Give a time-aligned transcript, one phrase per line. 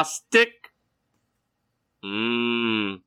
[0.00, 0.22] Mr.
[0.32, 0.46] Boombastic.
[2.04, 3.00] Mmm.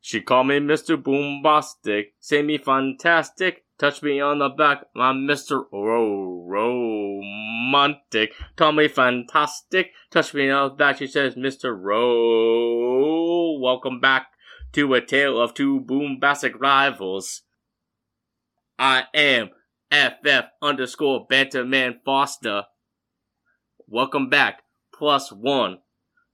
[0.00, 0.96] She called me Mr.
[0.96, 2.12] Boombastic.
[2.20, 3.64] Say me fantastic.
[3.78, 4.86] Touch me on the back.
[4.96, 5.64] I'm Mr.
[5.70, 8.32] Ro- romantic.
[8.56, 9.92] Call me fantastic.
[10.10, 10.98] Touch me on the back.
[10.98, 11.76] She says, Mr.
[11.78, 13.58] Ro.
[13.60, 14.28] Welcome back
[14.72, 17.42] to a tale of two boombastic rivals.
[18.78, 19.50] I am
[19.90, 22.64] FF underscore Banterman Foster.
[23.88, 24.62] Welcome back.
[24.98, 25.78] Plus one.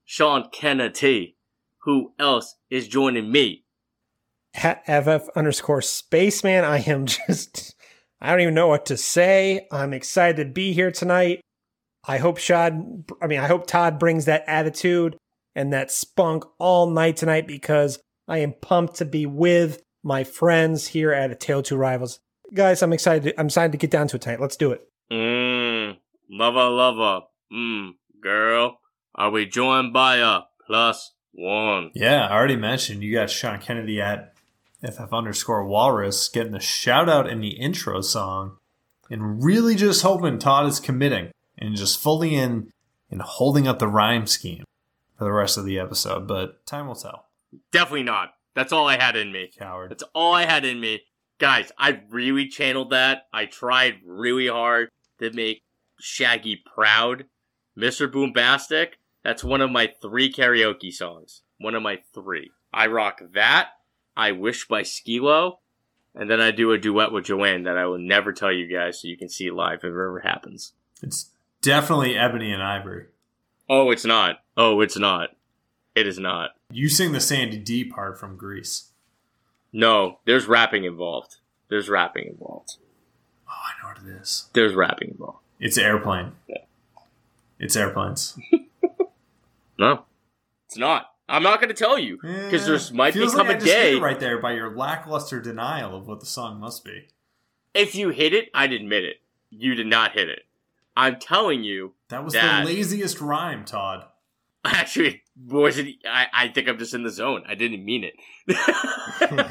[0.05, 1.37] Shawn Kennedy.
[1.85, 3.65] Who else is joining me?
[4.55, 6.65] At FF underscore spaceman.
[6.65, 7.75] I am just,
[8.21, 9.67] I don't even know what to say.
[9.73, 11.41] I'm excited to be here tonight.
[12.07, 15.17] I hope Shad, I mean, I hope Todd brings that attitude
[15.55, 20.89] and that spunk all night tonight because I am pumped to be with my friends
[20.89, 22.21] here at A Tale Two Rivals.
[22.55, 23.25] Guys, I'm excited.
[23.25, 24.41] To, I'm excited to get down to it tonight.
[24.41, 24.83] Let's do it.
[25.11, 25.97] Mmm.
[26.29, 27.27] Lover, lover.
[27.53, 27.93] Mmm.
[28.23, 28.79] Girl.
[29.15, 31.91] Are we joined by a plus one?
[31.95, 34.33] Yeah, I already mentioned you got Shawn Kennedy at
[34.83, 38.57] FF underscore Walrus getting the shout out in the intro song
[39.11, 42.73] and really just hoping Todd is committing and just fully in
[43.11, 44.65] and holding up the rhyme scheme
[45.19, 46.27] for the rest of the episode.
[46.27, 47.27] But time will tell.
[47.71, 48.31] Definitely not.
[48.55, 49.51] That's all I had in me.
[49.59, 49.91] Coward.
[49.91, 51.03] That's all I had in me.
[51.39, 53.25] Guys, I really channeled that.
[53.33, 55.63] I tried really hard to make
[55.99, 57.25] Shaggy proud.
[57.77, 58.11] Mr.
[58.11, 61.43] Boombastic, that's one of my three karaoke songs.
[61.59, 62.51] One of my three.
[62.73, 63.71] I rock that,
[64.17, 65.61] I Wish by Skee-Lo,
[66.15, 69.01] and then I do a duet with Joanne that I will never tell you guys
[69.01, 70.73] so you can see live if it ever happens.
[71.03, 71.31] It's
[71.61, 73.07] definitely Ebony and Ivory.
[73.69, 74.41] Oh, it's not.
[74.57, 75.31] Oh, it's not.
[75.95, 76.51] It is not.
[76.71, 78.91] You sing the Sandy D part from Grease.
[79.73, 81.37] No, there's rapping involved.
[81.69, 82.77] There's rapping involved.
[83.49, 84.49] Oh, I know what it is.
[84.53, 85.39] There's rapping involved.
[85.59, 86.33] It's airplane.
[86.49, 86.59] Yeah.
[87.63, 88.39] It's airplanes.
[89.79, 90.05] No,
[90.67, 91.07] it's not.
[91.29, 93.99] I'm not going to tell you because there's might Feels become like a day.
[93.99, 97.09] right there by your lackluster denial of what the song must be.
[97.75, 99.17] If you hit it, I'd admit it.
[99.51, 100.43] You did not hit it.
[100.95, 101.95] I'm telling you.
[102.11, 104.05] That was That- the laziest rhyme, Todd.
[104.65, 107.43] Actually, boys, I, I think I'm just in the zone.
[107.49, 108.15] I didn't mean it.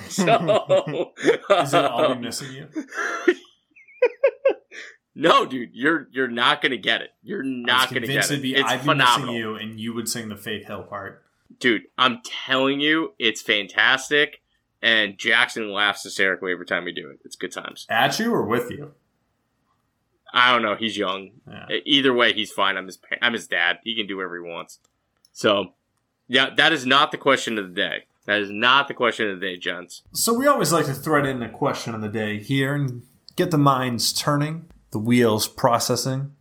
[0.12, 1.12] so,
[1.60, 2.68] Is it all missing you?
[5.14, 7.10] No, dude, you're you're not gonna get it.
[7.22, 8.42] You're not gonna get it.
[8.42, 9.36] be it's I'd phenomenal.
[9.36, 11.24] you, and you would sing the Faith hill part.
[11.60, 14.42] dude i'm telling you it's fantastic
[14.82, 18.46] and jackson laughs hysterically every time we do it it's good times At you or
[18.46, 18.94] with you?
[20.34, 21.68] i don't know he's young Yeah.
[21.86, 24.80] either way he's fine i'm his i'm his dad he can do whatever he wants
[25.34, 25.74] so
[26.30, 29.40] yeah that is not the question of the day that is not the question of
[29.40, 32.40] the day gents So we always like to thread in a question of the day
[32.40, 33.04] here and
[33.36, 36.34] get the minds turning, the wheels processing,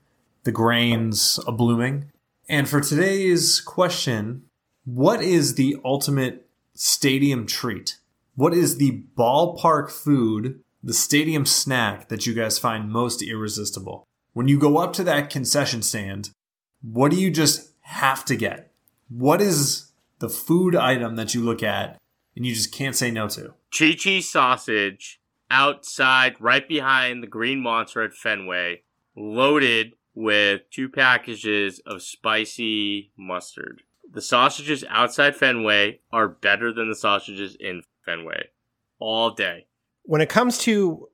[0.44, 2.10] the grains a blooming.
[2.48, 4.44] And for today's question,
[4.84, 7.98] what is the ultimate stadium treat?
[8.34, 14.04] What is the ballpark food, the stadium snack that you guys find most irresistible?
[14.32, 16.30] When you go up to that concession stand,
[16.82, 18.72] what do you just have to get?
[19.08, 21.98] What is the food item that you look at
[22.36, 23.54] and you just can't say no to?
[23.76, 25.19] chi chi sausage
[25.50, 28.82] outside right behind the green monster at fenway
[29.16, 36.96] loaded with two packages of spicy mustard the sausages outside fenway are better than the
[36.96, 38.48] sausages in fenway
[38.98, 39.66] all day
[40.04, 41.08] When it comes to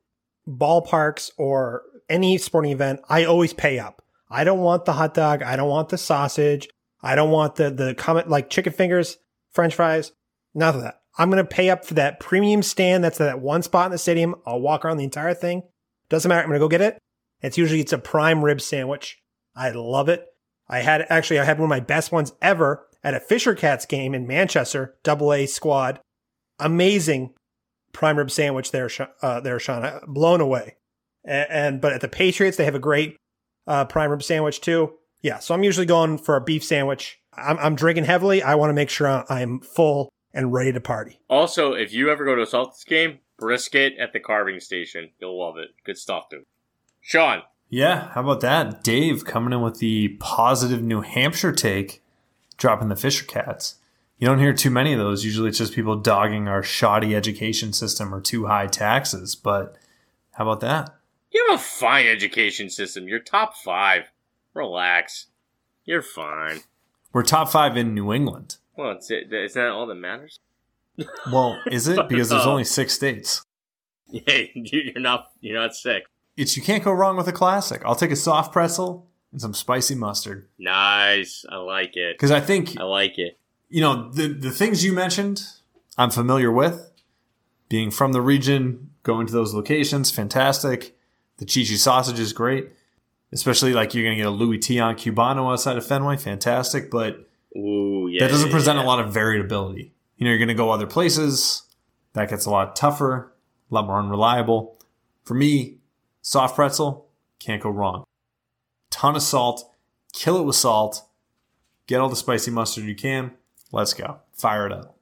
[0.49, 4.03] ballparks or any sporting event, I always pay up.
[4.31, 5.43] I don't want the hot dog.
[5.43, 6.69] I don't want the sausage.
[7.03, 9.19] I don't want the the comment like chicken fingers,
[9.53, 10.13] French fries.
[10.55, 11.03] None of that.
[11.19, 13.03] I'm gonna pay up for that premium stand.
[13.03, 14.35] That's that one spot in the stadium.
[14.47, 15.63] I'll walk around the entire thing.
[16.09, 16.43] Doesn't matter.
[16.43, 16.99] I'm gonna go get it.
[17.41, 19.19] It's usually it's a prime rib sandwich.
[19.55, 20.27] I love it.
[20.69, 23.87] I had actually I had one of my best ones ever at a Fisher Cats
[23.87, 26.01] game in Manchester, double A squad.
[26.59, 27.35] Amazing
[27.93, 28.91] prime rib sandwich there,
[29.23, 30.01] uh, there, Shawn.
[30.07, 30.77] Blown away.
[31.25, 33.17] And, and but at the Patriots, they have a great
[33.67, 34.95] uh, prime rib sandwich too.
[35.23, 37.19] Yeah, so I'm usually going for a beef sandwich.
[37.33, 38.43] I'm, I'm drinking heavily.
[38.43, 41.19] I want to make sure I'm full and ready to party.
[41.29, 45.39] also if you ever go to a celtics game brisket at the carving station you'll
[45.39, 46.45] love it good stuff dude
[47.01, 48.85] shawn Yeah, how about that?
[48.85, 52.01] Dave coming in with the positive New Hampshire take,
[52.57, 53.77] dropping the Fisher Cats.
[54.19, 55.25] You don't hear too many of those.
[55.25, 59.35] Usually it's just people dogging our shoddy education system or too high taxes.
[59.35, 59.77] But
[60.33, 60.95] how about that?
[61.33, 64.05] you have a fine education system you're top five
[64.55, 65.27] relax
[65.85, 66.61] you're fine
[67.13, 68.57] We're top five in New England.
[68.77, 70.39] Well it's, is that all that matters
[71.33, 72.09] Well, is it?
[72.09, 73.43] Because there's only six states.
[74.27, 76.05] Hey, you- you're not you're not sick.
[76.37, 77.83] It's you can't go wrong with a classic.
[77.85, 80.47] I'll take a soft pretzel and some spicy mustard.
[80.59, 81.45] Nice.
[81.51, 82.15] I like it.
[82.17, 83.37] Because I think I like it.
[83.69, 85.43] you know the the things you mentioned,
[85.99, 86.93] I'm familiar with.
[87.69, 90.97] Being from the region, going to those locations, fantastic.
[91.39, 92.69] The Chichi sausage is great,
[93.33, 96.93] especially like you're gonna get a Luis Tiant Cubano outside of Fenway, fantastic.
[96.93, 98.25] But Ooh, yeah.
[98.25, 98.85] that doesn't present yeah.
[98.85, 99.93] a lot of variability.
[100.17, 101.63] You know, you're going to go other places.
[102.13, 103.33] That gets a lot tougher,
[103.71, 104.79] a lot more unreliable.
[105.25, 105.79] For me,
[106.23, 107.09] soft pretzel,
[107.39, 108.05] can't go wrong.
[108.91, 109.71] Ton of salt,
[110.13, 111.03] kill it with salt,
[111.87, 113.33] get all the spicy mustard you can.
[113.73, 114.21] Let's go.
[114.33, 114.97] Fire it up.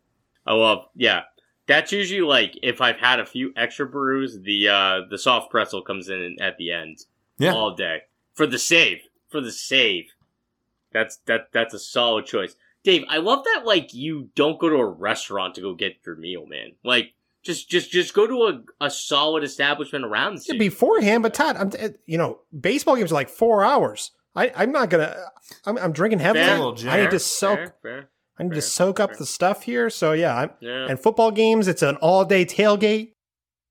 [0.47, 1.23] I love, yeah.
[1.67, 5.81] That's usually like if I've had a few extra brews, the uh the soft pretzel
[5.83, 6.99] comes in at the end
[7.39, 7.55] Yeah.
[7.55, 8.03] all day
[8.35, 8.99] for the save.
[9.31, 10.13] For the save.
[10.94, 12.55] That's that that's a solid choice.
[12.85, 16.17] Dave, I love that like you don't go to a restaurant to go get your
[16.17, 16.76] meal, man.
[16.85, 17.12] Like
[17.44, 18.35] just just just go to
[18.81, 22.96] a, a solid establishment around the Yeah, beforehand, but Todd, I'm, uh, you know, baseball
[22.96, 24.12] games are like four hours.
[24.37, 25.17] I, I'm not gonna.
[25.67, 26.76] I'm, I'm drinking heavily.
[26.82, 27.58] Fair, I need to soak.
[27.58, 28.08] Fair, fair.
[28.38, 29.90] I need to soak up the stuff here.
[29.90, 30.87] So yeah, I'm, Yeah.
[30.88, 33.12] and football games, it's an all day tailgate.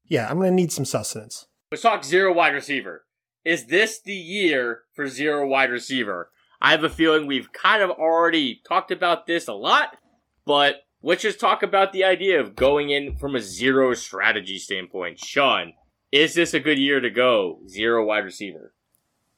[0.06, 1.48] Yeah, I'm gonna need some sustenance.
[1.72, 3.06] Let's talk zero wide receiver.
[3.44, 6.30] Is this the year for zero wide receiver?
[6.64, 9.98] I have a feeling we've kind of already talked about this a lot,
[10.46, 15.20] but let's just talk about the idea of going in from a zero strategy standpoint.
[15.20, 15.74] Shawn,
[16.10, 18.74] is this a good year to go zero wide receiver?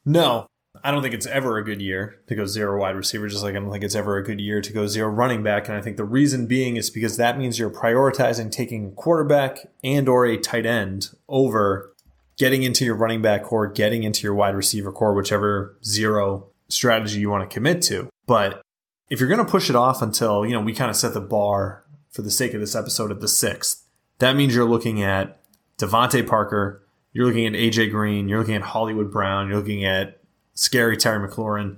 [0.06, 0.46] No,
[0.84, 3.56] I don't think it's ever a good year to go zero wide receiver, just like
[3.56, 5.68] I don't think it's ever a good year to go zero running back.
[5.68, 10.08] And I think the reason being is because that means you're prioritizing taking quarterback and
[10.08, 11.92] or a tight end over
[12.38, 17.20] getting into your running back core, getting into your wide receiver core, whichever zero strategy
[17.20, 18.10] you want to commit to.
[18.26, 18.62] But
[19.10, 21.22] if you're going to push it off until, you know, we kind of set the
[21.22, 23.84] bar for the sake of this episode at the sixth,
[24.20, 25.40] that means you're looking at
[25.78, 26.84] DeVante Parker,
[27.14, 30.22] you're looking at AJ Green, you're looking at Hollywood Brown, you're looking at
[30.54, 31.78] scary Terry McLaurin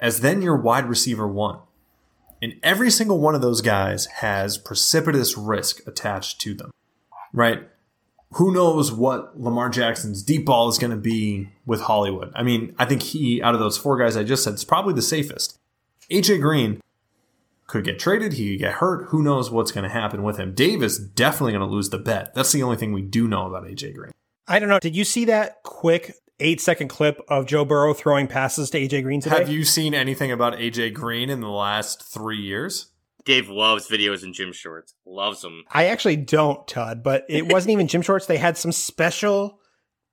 [0.00, 1.58] as then your wide receiver one.
[2.42, 6.70] And every single one of those guys has precipitous risk attached to them,
[7.32, 7.68] right?
[8.34, 12.32] Who knows what Lamar Jackson's deep ball is going to be with Hollywood?
[12.34, 14.92] I mean, I think he, out of those four guys I just said, is probably
[14.92, 15.56] the safest.
[16.10, 16.80] AJ Green
[17.68, 19.06] could get traded, he could get hurt.
[19.10, 20.52] Who knows what's going to happen with him?
[20.52, 22.34] Dave is definitely going to lose the bet.
[22.34, 24.12] That's the only thing we do know about AJ Green.
[24.48, 24.80] I don't know.
[24.80, 29.04] Did you see that quick eight second clip of Joe Burrow throwing passes to AJ
[29.04, 29.38] Green today?
[29.38, 32.88] Have you seen anything about AJ Green in the last three years?
[33.24, 34.94] Dave loves videos in gym shorts.
[35.06, 35.64] Loves them.
[35.70, 38.26] I actually don't, Todd, but it wasn't even gym shorts.
[38.26, 39.58] They had some special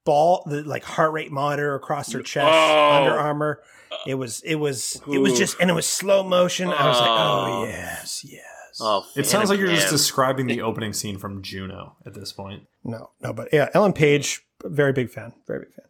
[0.06, 2.92] ball, the like heart rate monitor across their chest, Oh.
[2.94, 3.62] Under Armour.
[3.92, 6.70] Uh, it was, it was, it was just, and it was slow motion.
[6.70, 7.64] I was like, Oh.
[7.64, 8.46] oh yes, yes.
[8.80, 12.64] Oh, It sounds like you're just describing the opening scene from Juno at this point.
[12.86, 15.86] No, no, but yeah, Ellen Page, very big fan, very big fan.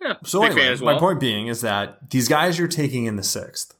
[0.00, 0.94] Yeah, So big anyway, fan well.
[0.94, 3.74] my point being is that these guys you're taking in the sixth,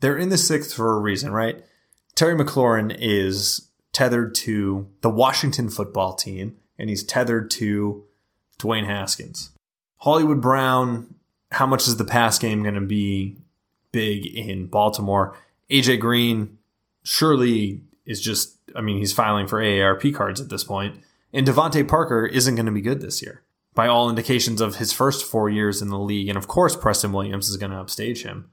[0.00, 1.64] they're in the sixth for a reason, right?
[2.16, 8.04] Terry McLaurin is tethered to the Washington football team, and he's tethered to
[8.58, 9.50] Dwayne Haskins.
[9.98, 11.14] Hollywood Brown,
[11.52, 13.36] how much is the pass game going to be
[13.92, 15.36] big in Baltimore?
[15.70, 16.58] AJ Green
[17.04, 21.00] surely is just, I mean, he's filing for AARP cards at this point.
[21.32, 23.42] And DeVante Parker isn't going to be good this year
[23.74, 26.28] by all indications of his first four years in the league.
[26.28, 28.50] And of course, Preston Williams is going to upstage him.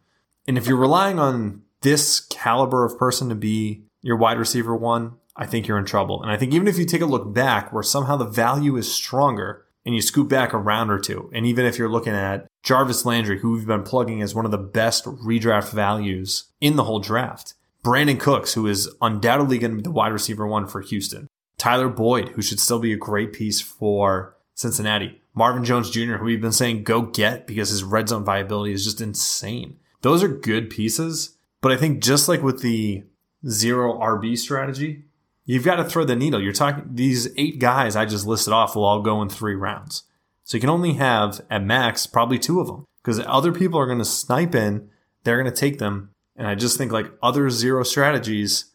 [0.47, 5.13] And if you're relying on this caliber of person to be your wide receiver one,
[5.35, 6.21] I think you're in trouble.
[6.21, 8.93] And I think even if you take a look back where somehow the value is
[8.93, 12.47] stronger and you scoop back a round or two, and even if you're looking at
[12.63, 16.83] Jarvis Landry, who we've been plugging as one of the best redraft values in the
[16.83, 20.81] whole draft, Brandin Cooks, who is undoubtedly going to be the wide receiver one for
[20.81, 25.21] Houston, Tyler Boyd, who should still be a great piece for Cincinnati.
[25.35, 28.85] Marvin Jones Jr., who we've been saying go get because his red zone viability is
[28.85, 29.77] just insane.
[30.01, 33.05] Those are good pieces, but I think just like with the
[33.47, 35.05] zero RB strategy,
[35.45, 36.41] you've got to throw the needle.
[36.43, 40.03] You're talking these eight guys I just listed off will all go in three rounds.
[40.43, 43.85] So you can only have at max probably two of them because other people are
[43.85, 44.89] going to snipe in,
[45.23, 46.09] they're going to take them.
[46.35, 48.65] And I just think like other zero strategies,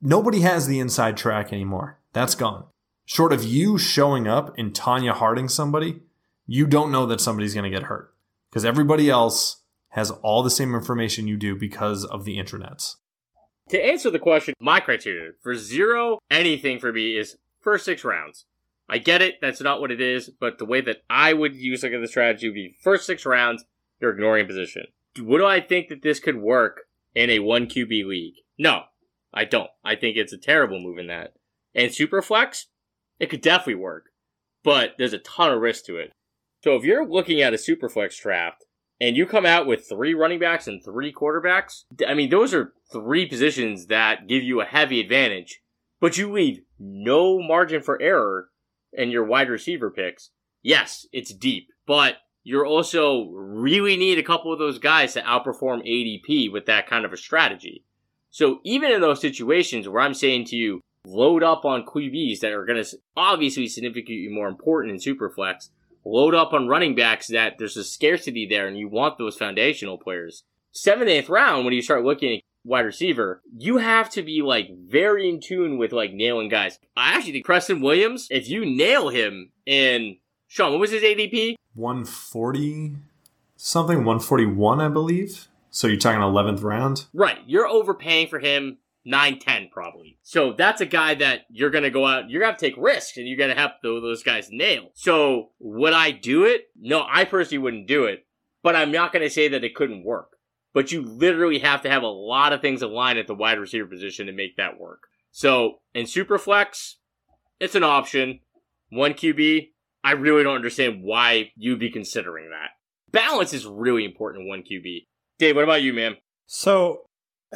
[0.00, 1.98] nobody has the inside track anymore.
[2.12, 2.66] That's gone.
[3.06, 6.00] Short of you showing up and Tonya Harding somebody,
[6.46, 8.14] you don't know that somebody's going to get hurt
[8.50, 9.62] because everybody else
[9.96, 12.96] has all the same information you do because of the intranets.
[13.70, 18.44] To answer the question, my criteria for zero anything for me is first six rounds.
[18.88, 21.82] I get it, that's not what it is, but the way that I would use
[21.82, 23.64] like the strategy would be first six rounds,
[23.98, 24.84] you're ignoring position.
[25.18, 26.82] Would I think that this could work
[27.14, 28.34] in a one QB league?
[28.58, 28.82] No,
[29.32, 29.70] I don't.
[29.82, 31.32] I think it's a terrible move in that.
[31.74, 32.66] And Superflex,
[33.18, 34.10] it could definitely work,
[34.62, 36.12] but there's a ton of risk to it.
[36.62, 38.65] So if you're looking at a Superflex draft,
[39.00, 42.72] and you come out with three running backs and three quarterbacks, I mean, those are
[42.90, 45.60] three positions that give you a heavy advantage,
[46.00, 48.48] but you leave no margin for error
[48.92, 50.30] in your wide receiver picks.
[50.62, 55.86] Yes, it's deep, but you also really need a couple of those guys to outperform
[55.86, 57.84] ADP with that kind of a strategy.
[58.30, 62.52] So even in those situations where I'm saying to you, load up on QBs that
[62.52, 65.70] are going to obviously significantly more important in Superflex,
[66.06, 69.98] load up on running backs that there's a scarcity there and you want those foundational
[69.98, 70.44] players.
[70.70, 74.68] Seventh, eighth round, when you start looking at wide receiver, you have to be like
[74.86, 76.78] very in tune with like nailing guys.
[76.96, 81.56] I actually think Preston Williams, if you nail him in Shawn, what was his ADP?
[81.74, 82.96] 140
[83.56, 85.48] something, 141, I believe.
[85.70, 87.06] So you're talking 11th round?
[87.12, 87.38] Right.
[87.46, 90.18] You're overpaying for him 9 10 probably.
[90.22, 93.26] So that's a guy that you're to go out, you're to to take risks and
[93.26, 94.90] you're to have those guys nail.
[94.94, 96.64] So would I do it?
[96.78, 98.26] No, I personally wouldn't do it,
[98.62, 100.32] but I'm not to say that it couldn't work.
[100.74, 103.86] But you literally have to have a lot of things aligned at the wide receiver
[103.86, 105.04] position to make that work.
[105.30, 106.94] So in Superflex,
[107.60, 108.40] it's an option.
[108.90, 109.70] One QB,
[110.04, 112.70] I really don't understand why you'd be considering that.
[113.10, 115.06] Balance is really important in one QB.
[115.38, 116.16] Dave, what about you, man?
[116.46, 117.05] So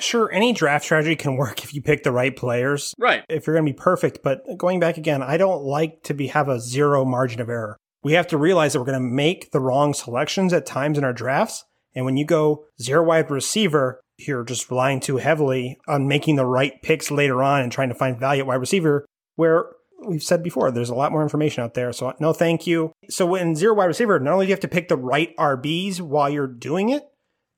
[0.00, 2.94] Sure, any draft strategy can work if you pick the right players.
[2.98, 3.24] Right.
[3.28, 6.28] If you're going to be perfect, but going back again, I don't like to be
[6.28, 7.76] have a zero margin of error.
[8.02, 11.04] We have to realize that we're going to make the wrong selections at times in
[11.04, 11.64] our drafts,
[11.94, 16.46] and when you go zero wide receiver, you're just relying too heavily on making the
[16.46, 19.66] right picks later on and trying to find value at wide receiver where
[20.06, 21.92] we've said before, there's a lot more information out there.
[21.92, 22.92] So no, thank you.
[23.08, 26.00] So in zero wide receiver, not only do you have to pick the right RBs
[26.00, 27.04] while you're doing it,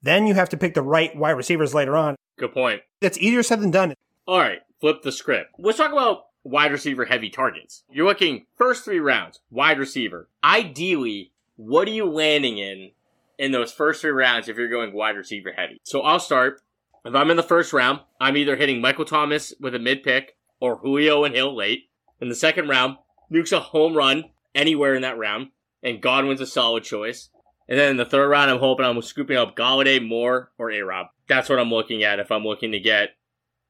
[0.02, 2.16] then you have to pick the right wide receivers later on.
[2.38, 2.82] Good point.
[3.00, 3.94] That's easier said than done.
[4.26, 5.54] All right, flip the script.
[5.58, 7.84] Let's talk about wide receiver heavy targets.
[7.90, 10.28] You're looking first three rounds, wide receiver.
[10.42, 12.90] Ideally, what are you landing in
[13.38, 15.80] in those first three rounds if you're going wide receiver heavy?
[15.84, 16.60] So I'll start.
[17.04, 20.36] If I'm in the first round, I'm either hitting Michael Thomas with a mid pick
[20.60, 21.88] or Julio and Hill late.
[22.20, 22.98] In the second round,
[23.30, 25.48] Nuke's a home run anywhere in that round,
[25.82, 27.30] and Godwin's a solid choice.
[27.72, 30.82] And then in the third round, I'm hoping I'm scooping up Golladay, Moore, or A
[30.82, 31.06] Rob.
[31.26, 33.16] That's what I'm looking at if I'm looking to get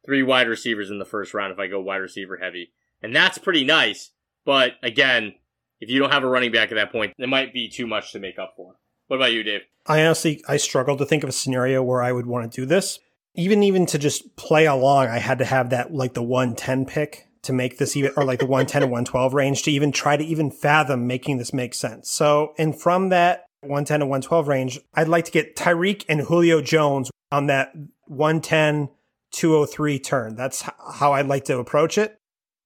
[0.05, 2.73] three wide receivers in the first round if I go wide receiver heavy.
[3.01, 4.11] And that's pretty nice.
[4.45, 5.35] But again,
[5.81, 8.11] if you don't have a running back at that point, it might be too much
[8.11, 8.75] to make up for.
[9.07, 9.61] What about you, Dave?
[9.87, 12.67] I honestly I struggled to think of a scenario where I would want to do
[12.67, 12.99] this.
[13.37, 17.29] Even even to just play along, I had to have that like the 110 pick
[17.43, 20.25] to make this even or like the 110 and 112 range to even try to
[20.25, 22.11] even fathom making this make sense.
[22.11, 26.61] So, and from that 110 to 112 range, I'd like to get Tyreek and Julio
[26.61, 27.73] Jones on that
[28.07, 28.91] 110
[29.33, 30.37] 203 turn.
[30.37, 32.19] That's how I'd like to approach it.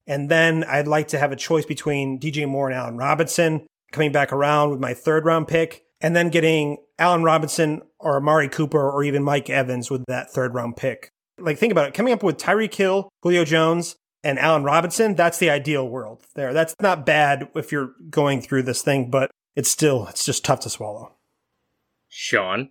[0.05, 4.11] And then I'd like to have a choice between DJ Moore and Allen Robinson coming
[4.11, 8.89] back around with my third round pick and then getting Allen Robinson or Amari Cooper
[8.89, 11.09] or even Mike Evans with that third round pick.
[11.39, 15.37] Like think about it, coming up with Tyreek Hill, Julio Jones, and Allen Robinson, that's
[15.37, 16.51] the ideal world there.
[16.51, 20.59] That's not bad if you're going through this thing, but it's still it's just tough
[20.61, 21.13] to swallow.
[22.07, 22.69] Shawn.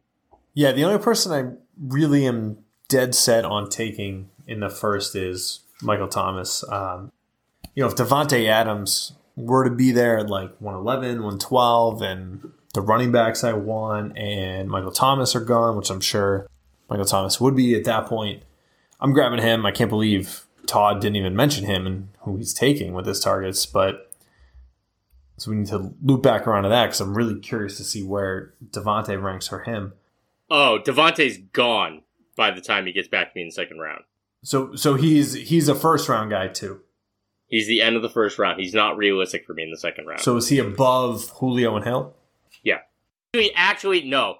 [0.54, 5.60] Yeah, the only person I really am dead set on taking in the first is
[5.82, 6.64] Michael Thomas.
[6.70, 7.10] Um,
[7.74, 12.80] you know, if Davante Adams were to be there at like 111, 112, and the
[12.80, 16.46] running backs I want and Michael Thomas are gone, which I'm sure
[16.88, 18.44] Michael Thomas would be at that point,
[19.00, 19.66] I'm grabbing him.
[19.66, 23.66] I can't believe Todd didn't even mention him and who he's taking with his targets,
[23.66, 24.05] but
[25.36, 28.02] so we need to loop back around to that because I'm really curious to see
[28.02, 29.92] where Davante ranks for him.
[30.50, 32.02] Oh, Davante's gone
[32.36, 34.04] by the time he gets back to me in the second round.
[34.42, 36.80] So so he's he's a first round guy too.
[37.48, 38.60] He's the end of the first round.
[38.60, 40.20] He's not realistic for me in the second round.
[40.20, 42.14] So is he above Julio and Hill?
[42.62, 42.80] Yeah.
[43.34, 44.36] Actually, actually no.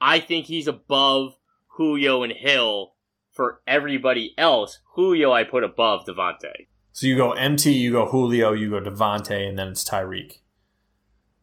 [0.00, 1.36] I think he's above
[1.68, 2.94] Julio and Hill
[3.32, 4.80] for everybody else.
[4.94, 6.66] Julio I put above Davante.
[6.92, 10.38] So you go MT, you go Julio, you go Davante, and then it's Tyreek.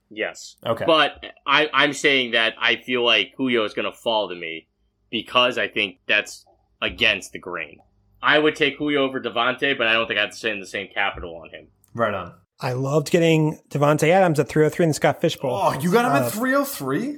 [0.10, 0.56] Yes.
[0.66, 0.86] Okay.
[0.86, 4.68] But I, I'm saying that I feel like Julio is going to fall to me
[5.10, 6.46] because I think that's
[6.82, 7.80] against the grain.
[8.22, 10.66] I would take Julio over Davante, but I don't think I have to spend the
[10.68, 11.68] same capital on him.
[11.94, 12.34] Right on.
[12.60, 15.52] I loved getting Davante Adams at 303 in the Scott Fish Bowl.
[15.54, 17.18] Oh, you got him Uh, at 303?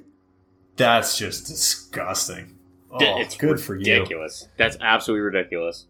[0.75, 2.57] That's just disgusting.
[2.91, 3.79] Oh, it's good for you.
[3.93, 4.48] ridiculous.
[4.57, 5.86] That's absolutely ridiculous.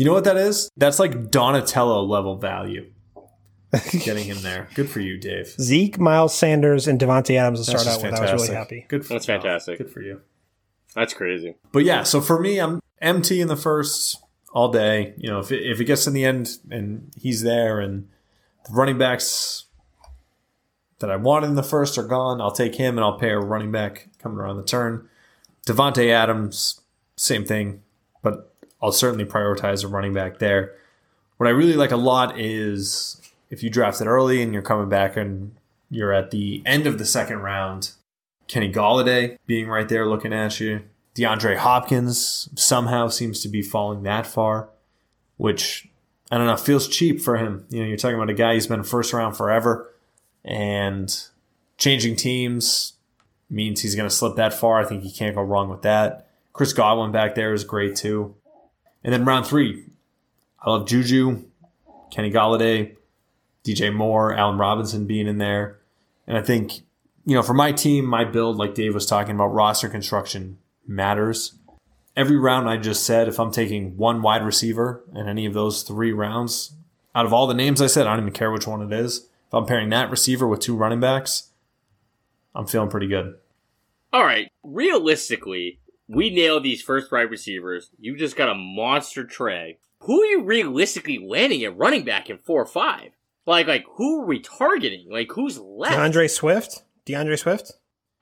[0.00, 0.70] You know what that is?
[0.78, 2.90] That's like Donatello level value.
[3.90, 4.66] Getting him there.
[4.74, 5.48] Good for you, Dave.
[5.60, 8.14] Zeke, Miles Sanders, and Davante Adams to That's start out with.
[8.14, 8.56] I was really fantastic.
[8.56, 8.86] happy.
[8.88, 9.76] Good for That's oh, fantastic.
[9.76, 10.22] good for you.
[10.94, 11.56] That's crazy.
[11.70, 14.16] But yeah, so for me, I'm MT in the first
[14.54, 15.12] all day.
[15.18, 18.08] You know, if it, if it gets in the end and he's there and
[18.66, 19.66] the running backs
[21.00, 22.40] that I wanted in the first are gone.
[22.40, 25.10] I'll take him and I'll pair a running back coming around the turn.
[25.66, 26.80] Davante Adams,
[27.16, 27.82] same thing,
[28.22, 28.49] but
[28.82, 30.74] I'll certainly prioritize a running back there.
[31.36, 33.20] What I really like a lot is
[33.50, 35.54] if you draft it early and you're coming back and
[35.90, 37.92] you're at the end of the second round,
[38.46, 40.82] Kenny Golladay being right there looking at you.
[41.14, 44.70] DeAndre Hopkins somehow seems to be falling that far,
[45.36, 45.88] which
[46.30, 47.66] I don't know, feels cheap for him.
[47.70, 49.92] You know, you're talking about a guy who's been first round forever
[50.44, 51.12] and
[51.76, 52.94] changing teams
[53.48, 54.80] means he's going to slip that far.
[54.80, 56.28] I think you can't go wrong with that.
[56.52, 58.34] Chris Godwin back there is great too.
[59.02, 59.84] And then round three,
[60.60, 61.44] I love Juju,
[62.10, 62.96] Kenny Golladay,
[63.64, 65.78] DJ Moore, Allen Robinson being in there.
[66.26, 66.80] And I think,
[67.24, 71.54] you know, for my team, my build, like Dave was talking about, roster construction matters.
[72.16, 75.82] Every round I just said, if I'm taking one wide receiver in any of those
[75.82, 76.74] three rounds,
[77.14, 79.28] out of all the names I said, I don't even care which one it is.
[79.46, 81.50] If I'm pairing that receiver with two running backs,
[82.54, 83.34] I'm feeling pretty good.
[84.12, 84.50] All right.
[84.62, 85.79] Realistically,
[86.10, 87.90] we nailed these first wide receivers.
[87.98, 89.78] You just got a monster tray.
[90.00, 93.10] Who are you realistically landing at running back in four or five?
[93.46, 95.08] Like, like who are we targeting?
[95.10, 95.94] Like, who's left?
[95.94, 96.82] D'Andre Swift.
[97.04, 97.72] D'Andre Swift.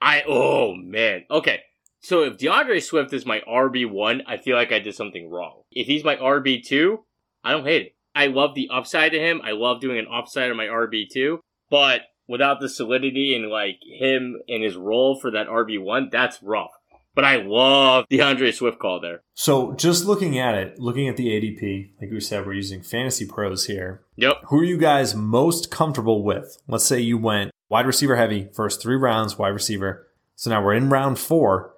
[0.01, 1.25] I oh man.
[1.31, 1.61] Okay.
[2.01, 5.63] So if D'Andre Swift is my RB one, I feel like I did something wrong.
[5.71, 7.05] If he's my RB two,
[7.43, 7.95] I don't hate it.
[8.15, 9.41] I love the upside to him.
[9.43, 13.79] I love doing an upside on my RB two, but without the solidity and like
[13.83, 16.71] him and his role for that RB one, that's rough.
[17.15, 19.21] But I love the D'Andre Swift call there.
[19.33, 23.25] So just looking at it, looking at the ADP, like we said, we're using Fantasy
[23.25, 24.01] Pros here.
[24.15, 24.43] Yep.
[24.47, 26.57] Who are you guys most comfortable with?
[26.67, 30.07] Let's say you went wide receiver heavy, first three rounds, wide receiver.
[30.35, 31.73] So now we're in round four,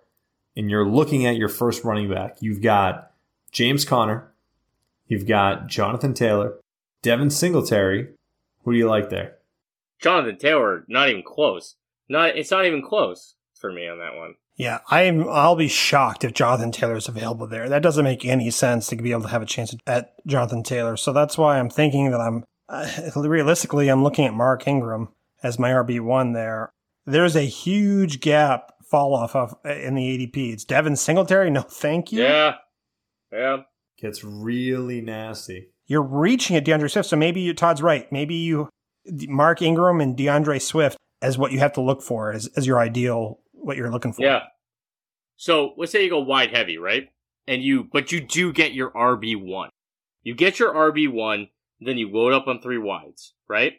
[0.56, 2.38] and you're looking at your first running back.
[2.41, 3.12] You've got
[3.52, 4.32] James Conner,
[5.08, 6.56] you've got Jonathan Taylor,
[7.02, 8.10] Devin Singletary.
[8.63, 9.38] Who do you like there?
[10.00, 11.76] Jonathan Taylor, not even close.
[12.10, 14.36] Not it's not even close for me on that one.
[14.62, 15.28] Yeah, I'm.
[15.28, 17.67] I'll be shocked if Jonathan Taylor is available there.
[17.67, 20.97] That doesn't make any sense to be able to have a chance at Jonathan Taylor.
[20.97, 25.10] So that's why I'm thinking that I'm uh, realistically I'm looking at Mark Ingram
[25.41, 26.69] as my RB one there.
[27.08, 30.54] There's a huge gap fall off of uh, in the ADP.
[30.54, 31.50] It's Devin Singletary.
[31.50, 32.21] No, thank you.
[32.21, 32.58] Yeah,
[33.32, 33.58] yeah.
[33.97, 35.71] Gets really nasty.
[35.88, 38.12] You're reaching at D'Andre Swift, so maybe you, Todd's right.
[38.12, 38.69] Maybe you
[39.28, 42.80] Mark Ingram and D'Andre Swift as what you have to look for as, as your
[42.80, 44.24] ideal what you're looking for.
[44.24, 44.41] Yeah.
[45.38, 47.10] So let's say you go wide heavy, right?
[47.47, 49.69] And you, but you do get your RB one.
[50.24, 51.47] You get your RB one,
[51.80, 53.74] then you load up on three wides, right?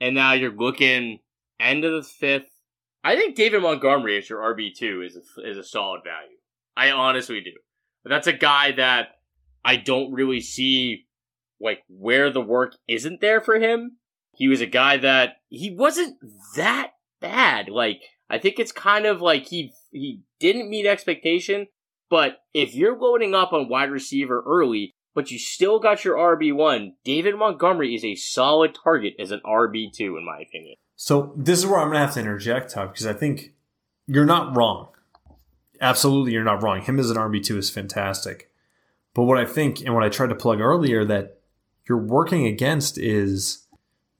[0.00, 1.20] And now you're looking
[1.58, 2.50] end of the fifth.
[3.02, 6.36] I think David Montgomery as your RB two is a, is a solid value.
[6.76, 7.52] I honestly do.
[8.02, 9.08] But that's a guy that
[9.64, 11.06] I don't really see
[11.60, 13.98] like where the work isn't there for him.
[14.32, 16.16] He was a guy that he wasn't
[16.56, 17.68] that bad.
[17.68, 18.00] Like
[18.30, 21.66] I think it's kind of like he he didn't meet expectation,
[22.08, 26.92] but if you're loading up on wide receiver early, but you still got your RB1,
[27.04, 30.76] David Montgomery is a solid target as an RB2 in my opinion.
[30.96, 33.54] So this is where I'm going to have to interject, Todd, because I think
[34.06, 34.88] you're not wrong.
[35.80, 36.82] Absolutely, you're not wrong.
[36.82, 38.50] Him as an RB2 is fantastic.
[39.14, 41.40] But what I think and what I tried to plug earlier that
[41.88, 43.66] you're working against is,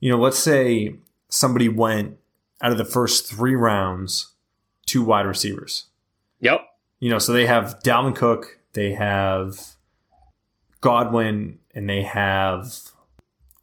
[0.00, 0.96] you know, let's say
[1.28, 2.16] somebody went
[2.60, 4.34] out of the first three rounds,
[4.86, 5.86] two wide receivers.
[6.40, 6.60] Yep.
[6.98, 9.76] You know, so they have Dalvin Cook, they have
[10.80, 12.76] Godwin, and they have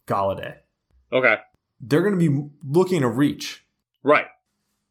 [0.06, 0.56] Golladay.
[1.12, 1.36] Okay.
[1.80, 3.64] They're going to be looking to reach.
[4.02, 4.26] Right.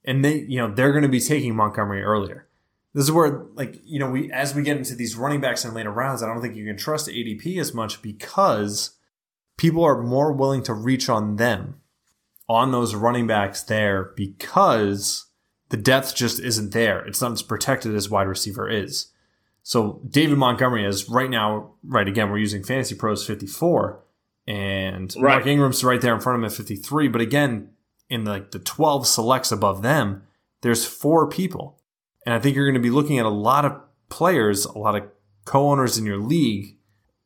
[0.06, 2.48] And they, you know, they're going to be taking Montgomery earlier.
[2.94, 5.74] This is where, like, you know, we as we get into these running backs in
[5.74, 8.92] later rounds, I don't think you can trust ADP as much because
[9.58, 11.82] people are more willing to reach on them
[12.50, 15.26] on those running backs there because
[15.70, 17.06] the depth just isn't there.
[17.06, 19.12] It's not as protected as wide receiver is.
[19.64, 24.02] So David Montgomery is right now, right again, we're using Fantasy Pros 54
[24.48, 25.34] and Right.
[25.34, 27.10] Mark Ingram's right there in front of him at 53.
[27.10, 27.72] But again,
[28.10, 30.24] in like the 12 selects above them,
[30.62, 31.82] there's four people.
[32.26, 33.78] And I think you're going to be looking at a lot of
[34.10, 35.04] players, a lot of
[35.44, 36.78] co-owners in your league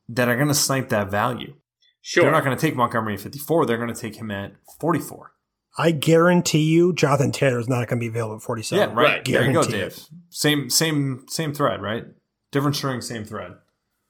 [0.10, 1.54] that are going to snipe that value.
[2.02, 2.24] Sure.
[2.24, 3.66] They're not going to take Montgomery at 54.
[3.66, 5.34] They're going to take him at 44.
[5.78, 8.90] I guarantee you, Jonathan Taylor is not going to be available at 47.
[8.90, 9.06] Yeah, right.
[9.06, 9.26] Right.
[9.26, 9.88] There you go, Dave.
[9.88, 10.10] it.
[10.30, 12.06] Same, same, same thread, right?
[12.52, 13.54] Different string, same thread.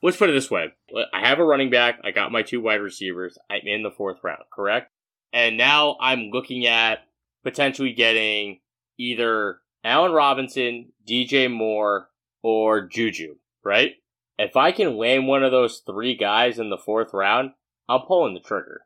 [0.01, 0.73] Let's put it this way.
[1.13, 1.99] I have a running back.
[2.03, 3.37] I got my two wide receivers.
[3.51, 4.89] I'm in the fourth round, correct?
[5.31, 6.99] And now I'm looking at
[7.43, 8.61] potentially getting
[8.97, 12.09] either Allen Robinson, DJ Moore,
[12.41, 13.91] or Juju, right?
[14.39, 17.51] If I can land one of those three guys in the fourth round,
[17.91, 18.81] I'm pulling the trigger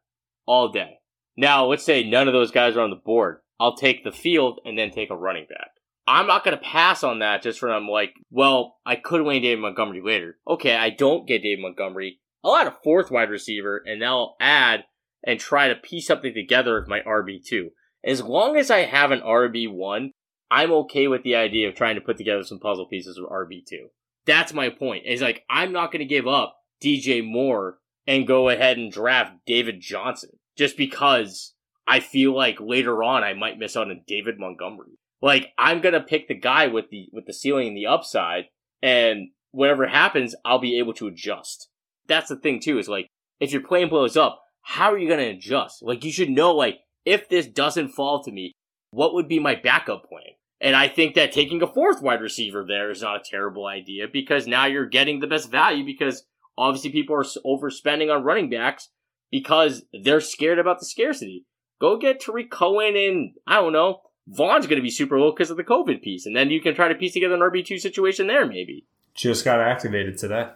[0.47, 0.97] all day.
[1.37, 3.37] Now, let's say none of those guys are on the board.
[3.59, 5.69] I'll take the field and then take a running back.
[6.07, 9.61] I'm not going to pass on that just from like, well, I could win David
[9.61, 10.37] Montgomery later.
[10.47, 12.19] Okay, I don't get David Montgomery.
[12.43, 14.85] I'll add a fourth wide receiver and then I'll add
[15.23, 17.69] and try to piece something together with my RB2.
[18.03, 20.11] As long as I have an RB1,
[20.49, 23.89] I'm okay with the idea of trying to put together some puzzle pieces with RB2.
[24.25, 25.05] That's my point.
[25.05, 29.33] Is like, I'm not going to give up DJ Moore and go ahead and draft
[29.45, 31.53] David Johnson just because
[31.87, 34.97] I feel like later on I might miss out on David Montgomery.
[35.21, 38.45] Like I'm gonna pick the guy with the with the ceiling and the upside,
[38.81, 41.69] and whatever happens, I'll be able to adjust.
[42.07, 42.77] That's the thing too.
[42.77, 43.07] Is like
[43.39, 45.81] if your plane blows up, how are you gonna adjust?
[45.81, 48.53] Like you should know like if this doesn't fall to me,
[48.91, 50.35] what would be my backup plan?
[50.61, 54.07] And I think that taking a fourth wide receiver there is not a terrible idea
[54.11, 56.25] because now you're getting the best value because
[56.57, 58.89] obviously people are overspending on running backs
[59.31, 61.45] because they're scared about the scarcity.
[61.79, 64.01] Go get Tarik Cohen and I don't know.
[64.27, 66.73] Vaughn's going to be super low because of the COVID piece, and then you can
[66.73, 68.87] try to piece together an RB two situation there, maybe.
[69.13, 70.49] Just got activated today.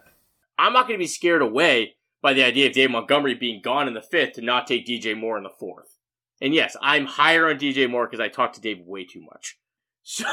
[0.57, 3.87] I'm not going to be scared away by the idea of Dave Montgomery being gone
[3.87, 5.97] in the fifth to not take DJ Moore in the fourth.
[6.41, 9.57] And yes, I'm higher on DJ Moore because I talk to Dave way too much.
[10.01, 10.25] So,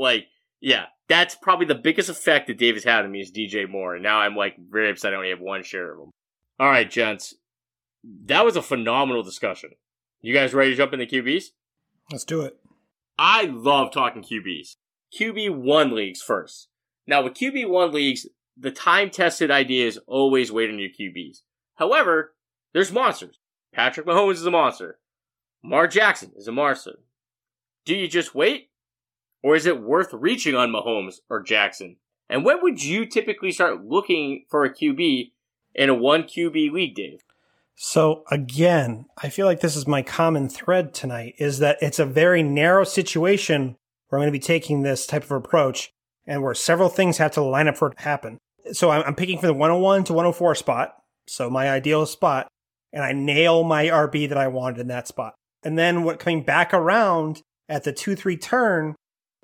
[0.00, 0.26] like,
[0.60, 3.94] yeah, that's probably the biggest effect that Dave has had on me is DJ Moore.
[3.94, 6.10] And now I'm like very upset I only have one share of him.
[6.58, 7.34] All right, gents.
[8.24, 9.70] That was a phenomenal discussion.
[10.20, 11.46] You guys ready to jump into QBs?
[12.10, 12.56] Let's do it.
[13.18, 14.76] I love talking QBs.
[15.18, 16.68] QB1 leagues first.
[17.06, 21.38] Now, with QB1 leagues, the time tested idea is always wait on your QBs.
[21.76, 22.34] However,
[22.72, 23.38] there's monsters.
[23.72, 24.98] Patrick Mahomes is a monster.
[25.62, 26.98] Mar Jackson is a monster.
[27.84, 28.70] Do you just wait?
[29.46, 31.98] Or is it worth reaching on Mahomes or Jackson?
[32.28, 35.30] And when would you typically start looking for a QB
[35.72, 37.20] in a one QB league, Dave?
[37.76, 42.04] So again, I feel like this is my common thread tonight is that it's a
[42.04, 43.76] very narrow situation
[44.08, 45.92] where I'm going to be taking this type of approach
[46.26, 48.38] and where several things have to line up for it to happen.
[48.72, 50.96] So I'm, picking from the 101 to 104 spot.
[51.28, 52.48] So my ideal spot
[52.92, 55.34] and I nail my RB that I wanted in that spot.
[55.62, 58.96] And then what coming back around at the 2-3 turn,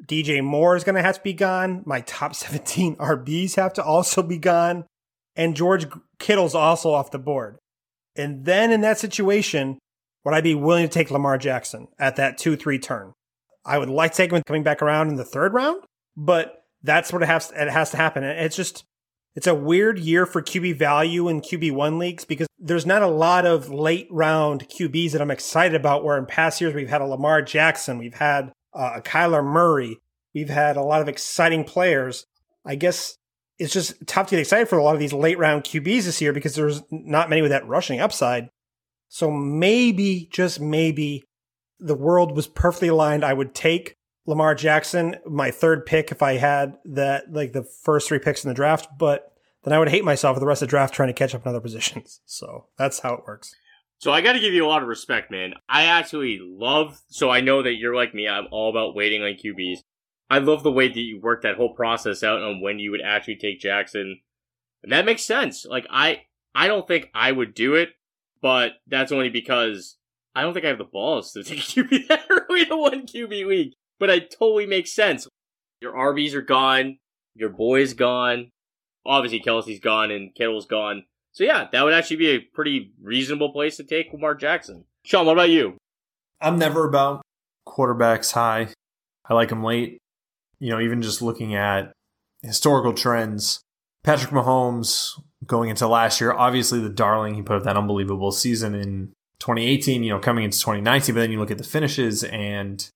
[0.07, 1.83] DJ Moore is going to have to be gone.
[1.85, 4.85] My top 17 RBs have to also be gone.
[5.35, 5.87] And George
[6.19, 7.57] Kittle's also off the board.
[8.17, 9.79] And then in that situation,
[10.25, 13.12] would I be willing to take Lamar Jackson at that 2 3 turn?
[13.65, 15.83] I would like to take him coming back around in the third round,
[16.17, 18.25] but that's what it has, it has to happen.
[18.25, 18.85] It's just,
[19.35, 23.47] it's a weird year for QB value in QB1 leagues because there's not a lot
[23.47, 26.05] of late round QBs that I'm excited about.
[26.05, 29.98] Where in past years, we've had a Lamar Jackson, we've had uh, Kyler Murray,
[30.35, 32.26] we've had a lot of exciting players.
[32.64, 33.18] I guess
[33.58, 36.20] it's just tough to get excited for a lot of these late round QBs this
[36.20, 38.48] year because there's not many with that rushing upside.
[39.08, 41.24] So maybe, just maybe,
[41.78, 43.24] the world was perfectly aligned.
[43.24, 48.08] I would take Lamar Jackson, my third pick, if I had that, like the first
[48.08, 49.32] three picks in the draft, but
[49.64, 51.44] then I would hate myself for the rest of the draft trying to catch up
[51.44, 52.20] in other positions.
[52.26, 53.54] So that's how it works.
[54.03, 55.55] So I got to give you a lot of respect, man.
[55.69, 58.27] I actually love, so I know that you're like me.
[58.27, 59.79] I'm all about waiting on QBs.
[60.29, 63.01] I love the way that you worked that whole process out on when you would
[63.01, 64.19] actually take Jackson.
[64.83, 65.65] And that makes sense.
[65.65, 67.91] Like I I don't think I would do it,
[68.41, 69.99] but that's only because
[70.35, 73.07] I don't think I have the balls to take a QB that early to one
[73.07, 73.75] QB league.
[74.01, 75.29] But it totally makes sense.
[75.81, 76.99] Your RBs are gone,
[77.37, 78.51] your boy's gone,
[79.07, 81.05] obviously Kelce's gone and Kittle's gone.
[81.33, 84.85] So yeah, that would actually be a pretty reasonable place to take Lamar Jackson.
[85.05, 85.77] Shawn, what about you?
[86.40, 87.23] I'm never about
[87.66, 88.68] quarterbacks high.
[89.25, 90.03] I like them late
[90.62, 91.92] you know, even just looking at
[92.40, 93.61] historical trends,
[94.05, 98.73] Patrick Mahomes going into last year, obviously the darling, he put up that unbelievable season
[98.73, 102.88] in 2018, you know, coming into 2019, but then you look at the finishes and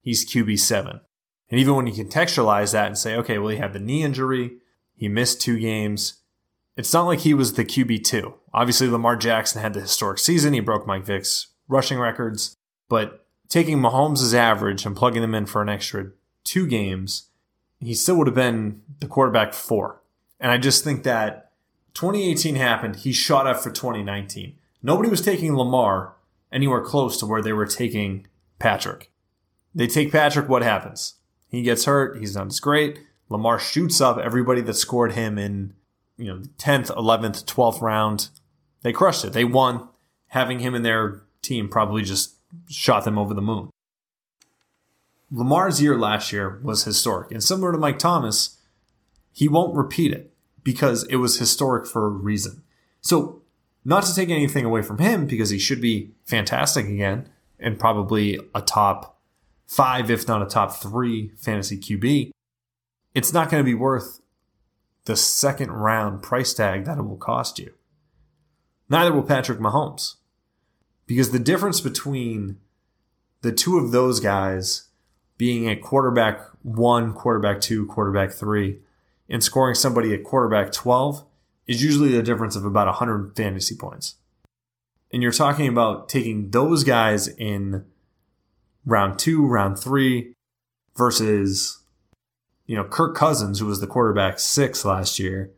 [0.00, 1.00] he's QB7.
[1.50, 4.52] And even when you contextualize that and say, okay, well, he had the knee injury,
[4.96, 6.19] he missed two games.
[6.80, 8.32] It's not like he was the QB2.
[8.54, 10.54] Obviously, Lamar Jackson had the historic season.
[10.54, 12.56] He broke Mike Vick's rushing records.
[12.88, 16.12] But taking Mahomes' average and plugging them in for an extra
[16.42, 17.28] two games,
[17.80, 20.00] he still would have been the quarterback four.
[20.40, 21.52] And I just think that
[21.92, 22.96] 2018 happened.
[22.96, 24.56] He shot up for 2019.
[24.82, 26.14] Nobody was taking Lamar
[26.50, 28.26] anywhere close to where they were taking
[28.58, 29.12] Patrick.
[29.74, 31.16] They take Patrick, what happens?
[31.46, 32.16] He gets hurt.
[32.16, 33.00] He's not as great.
[33.28, 35.74] Lamar shoots up everybody that scored him in,
[36.20, 38.28] you know, 10th, 11th, 12th round.
[38.82, 39.32] They crushed it.
[39.32, 39.88] They won.
[40.28, 42.36] Having him in their team probably just
[42.68, 43.70] shot them over the moon.
[45.30, 47.30] Lamar's year last year was historic.
[47.30, 48.58] And similar to Mike Thomas,
[49.32, 50.32] he won't repeat it
[50.64, 52.62] because it was historic for a reason.
[53.00, 53.42] So,
[53.84, 58.38] not to take anything away from him because he should be fantastic again and probably
[58.54, 59.18] a top
[59.66, 62.30] five, if not a top three fantasy QB,
[63.14, 64.20] it's not going to be worth
[65.04, 67.72] the second round price tag that it will cost you.
[68.88, 70.16] Neither will Patrick Mahomes.
[71.06, 72.58] Because the difference between
[73.42, 74.88] the two of those guys
[75.38, 78.80] being a quarterback one, quarterback two, quarterback three,
[79.28, 81.24] and scoring somebody at quarterback 12
[81.66, 84.16] is usually the difference of about 100 fantasy points.
[85.12, 87.84] And you're talking about taking those guys in
[88.84, 90.34] round two, round three,
[90.96, 91.79] versus,
[92.70, 95.50] you know, Kirk Cousins, who was the quarterback six last year,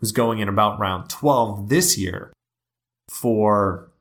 [0.00, 2.32] who's going in about round 12 this year
[3.08, 3.92] for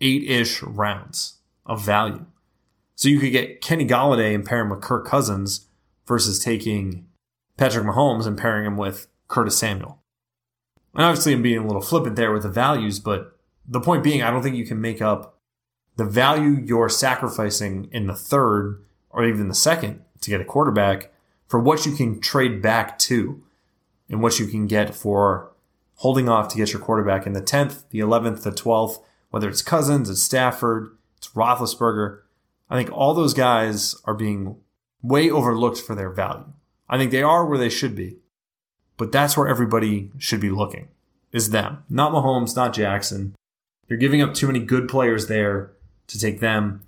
[0.00, 2.24] eight ish rounds of value.
[2.94, 5.66] So you could get Kenny Golladay and pair him with Kirk Cousins
[6.06, 7.06] versus taking
[7.58, 9.98] Patrick Mahomes and pairing him with Curtis Samuel.
[10.94, 13.36] And obviously, I'm being a little flippant there with the values, but
[13.68, 15.38] the point being, I don't think you can make up
[15.96, 21.12] the value you're sacrificing in the third or even the second to get a quarterback
[21.50, 23.42] for what you can trade back to
[24.08, 25.50] and what you can get for
[25.96, 29.60] holding off to get your quarterback in the 10th, the 11th, the 12th, whether it's
[29.60, 32.20] Cousins, it's Stafford, it's Roethlisberger.
[32.70, 34.58] I think all those guys are being
[35.02, 36.52] way overlooked for their value.
[36.88, 38.18] I think they are where they should be,
[38.96, 40.86] but that's where everybody should be looking
[41.32, 43.34] is them, not Mahomes, not Jackson.
[43.88, 45.72] You're giving up too many good players there
[46.06, 46.82] to take them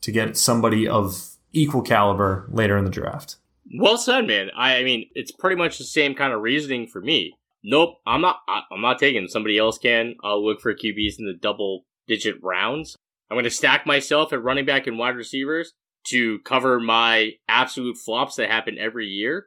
[0.00, 3.36] to get somebody of equal caliber later in the draft.
[3.78, 4.50] Well said, man.
[4.56, 7.36] I, I mean, it's pretty much the same kind of reasoning for me.
[7.64, 8.40] Nope, I'm not.
[8.48, 9.26] I, I'm not taking.
[9.28, 10.14] Somebody else can.
[10.22, 12.96] I'll look for QBs in the double digit rounds.
[13.30, 15.72] I'm going to stack myself at running back and wide receivers
[16.08, 19.46] to cover my absolute flops that happen every year.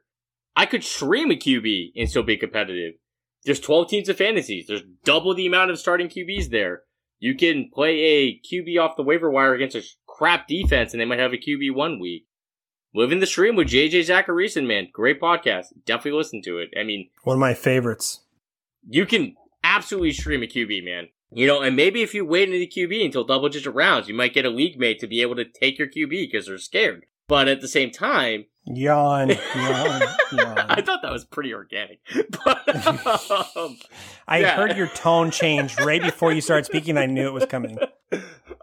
[0.55, 2.95] I could stream a QB and still be competitive.
[3.45, 4.67] There's 12 teams of fantasies.
[4.67, 6.81] There's double the amount of starting QBs there.
[7.19, 11.05] You can play a QB off the waiver wire against a crap defense and they
[11.05, 12.25] might have a QB one week.
[12.93, 14.87] Living the stream with JJ Zachariason, man.
[14.91, 15.67] Great podcast.
[15.85, 16.69] Definitely listen to it.
[16.79, 18.21] I mean, one of my favorites.
[18.87, 21.09] You can absolutely stream a QB, man.
[21.31, 24.15] You know, and maybe if you wait in the QB until double digit rounds, you
[24.15, 27.05] might get a league mate to be able to take your QB because they're scared.
[27.27, 30.57] But at the same time, yawn, yawn, yawn.
[30.57, 31.99] I thought that was pretty organic.
[32.43, 32.87] But,
[33.55, 33.77] um,
[34.27, 34.55] I yeah.
[34.55, 36.97] heard your tone change right before you started speaking.
[36.97, 37.77] I knew it was coming.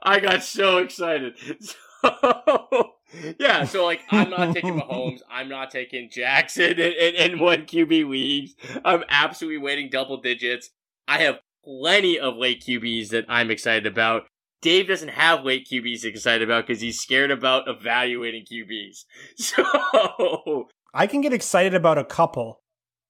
[0.03, 1.35] I got so excited.
[1.61, 2.95] So,
[3.39, 8.55] yeah, so like I'm not taking Mahomes, I'm not taking Jackson in one QB leagues.
[8.85, 10.71] I'm absolutely waiting double digits.
[11.09, 14.27] I have plenty of late QBs that I'm excited about.
[14.63, 19.05] Dave doesn't have late QBs excited about because he's scared about evaluating QBs.
[19.37, 22.61] So I can get excited about a couple,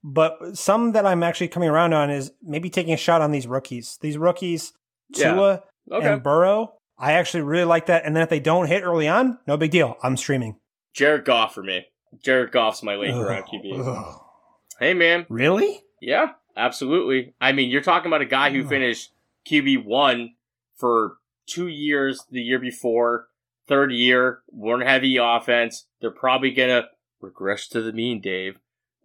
[0.02, 3.46] but some that I'm actually coming around on is maybe taking a shot on these
[3.46, 3.96] rookies.
[4.00, 4.72] These rookies,
[5.14, 5.96] Tua yeah.
[5.96, 6.12] okay.
[6.14, 6.74] and Burrow.
[6.98, 8.04] I actually really like that.
[8.04, 9.96] And then if they don't hit early on, no big deal.
[10.02, 10.58] I'm streaming.
[10.94, 11.86] Jared Goff for me.
[12.22, 14.18] Jared Goff's my late round QB.
[14.78, 15.26] Hey man.
[15.28, 15.82] Really?
[16.00, 16.32] Yeah.
[16.56, 17.34] Absolutely.
[17.40, 19.12] I mean, you're talking about a guy who finished
[19.46, 20.34] QB one
[20.76, 23.26] for two years the year before,
[23.68, 25.86] third year, one heavy offense.
[26.00, 26.88] They're probably gonna
[27.20, 28.58] regress to the mean, Dave,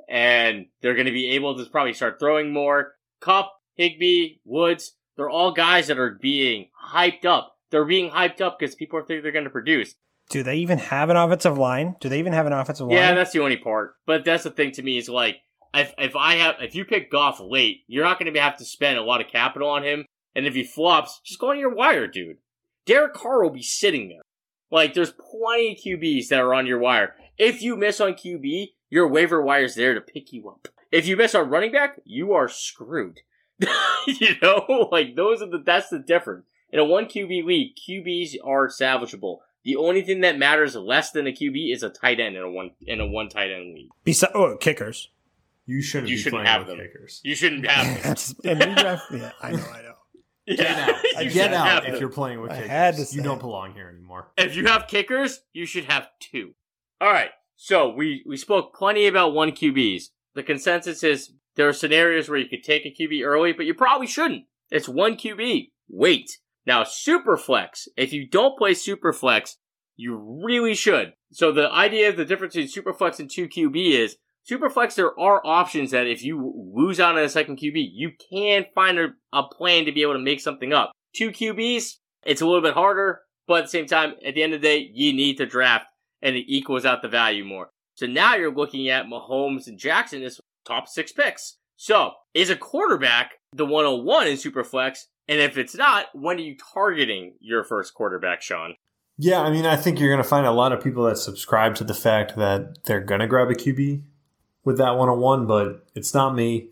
[0.07, 2.93] and they're gonna be able to probably start throwing more.
[3.19, 7.57] Kupp, Higbee, Woods, they're all guys that are being hyped up.
[7.71, 9.95] They're being hyped up because people think they're going to produce.
[10.29, 11.95] Do they even have an offensive line?
[11.99, 12.97] Do they even have an offensive line?
[12.97, 13.95] Yeah, that's the only part.
[14.05, 15.37] But that's the thing to me is like
[15.73, 18.65] if if I have if you pick Goff late, you're not going to have to
[18.65, 20.05] spend a lot of capital on him.
[20.35, 22.37] And if he flops, just go on your wire, dude.
[22.85, 24.21] Derek Carr will be sitting there.
[24.71, 27.15] Like there's plenty of QBs that are on your wire.
[27.37, 30.67] If you miss on QB, your waiver wire's there to pick you up.
[30.91, 33.21] If you miss on running back, you are screwed.
[34.07, 36.45] you know, like those are the that's the difference.
[36.71, 39.39] In a one QB league, QBs are salvageable.
[39.63, 42.49] The only thing that matters less than a QB is a tight end in a
[42.49, 43.89] one in a one tight end league.
[44.03, 45.09] Besides, oh, kickers.
[45.65, 46.09] You shouldn't.
[46.09, 46.77] You shouldn't have them.
[46.79, 47.21] Kickers.
[47.23, 48.01] You shouldn't have
[48.41, 48.57] them.
[49.13, 49.63] yeah, I know.
[49.71, 49.93] I know.
[50.47, 51.31] Get yeah, out.
[51.31, 53.15] Get out if you're playing with I kickers.
[53.15, 54.31] you don't belong here anymore.
[54.37, 56.55] If you have kickers, you should have two.
[56.99, 57.29] All right.
[57.55, 60.05] So we we spoke plenty about one QBs.
[60.33, 63.73] The consensus is there are scenarios where you could take a QB early, but you
[63.75, 64.45] probably shouldn't.
[64.71, 65.69] It's one QB.
[65.89, 66.39] Wait.
[66.65, 67.87] Now, Superflex.
[67.97, 69.55] If you don't play Superflex,
[69.95, 71.13] you really should.
[71.31, 74.17] So the idea of the difference between Superflex and 2QB is
[74.49, 78.65] Superflex, there are options that if you lose out on a second QB, you can
[78.73, 80.91] find a, a plan to be able to make something up.
[81.15, 84.53] Two QBs, it's a little bit harder, but at the same time, at the end
[84.53, 85.85] of the day, you need to draft
[86.21, 87.69] and it equals out the value more.
[87.95, 91.57] So now you're looking at Mahomes and Jackson as top six picks.
[91.75, 95.05] So is a quarterback the 101 in Superflex?
[95.27, 98.75] And if it's not, when are you targeting your first quarterback, Shawn?
[99.17, 101.75] Yeah, I mean, I think you're going to find a lot of people that subscribe
[101.75, 104.01] to the fact that they're going to grab a QB
[104.63, 106.69] with that 101, but it's not me.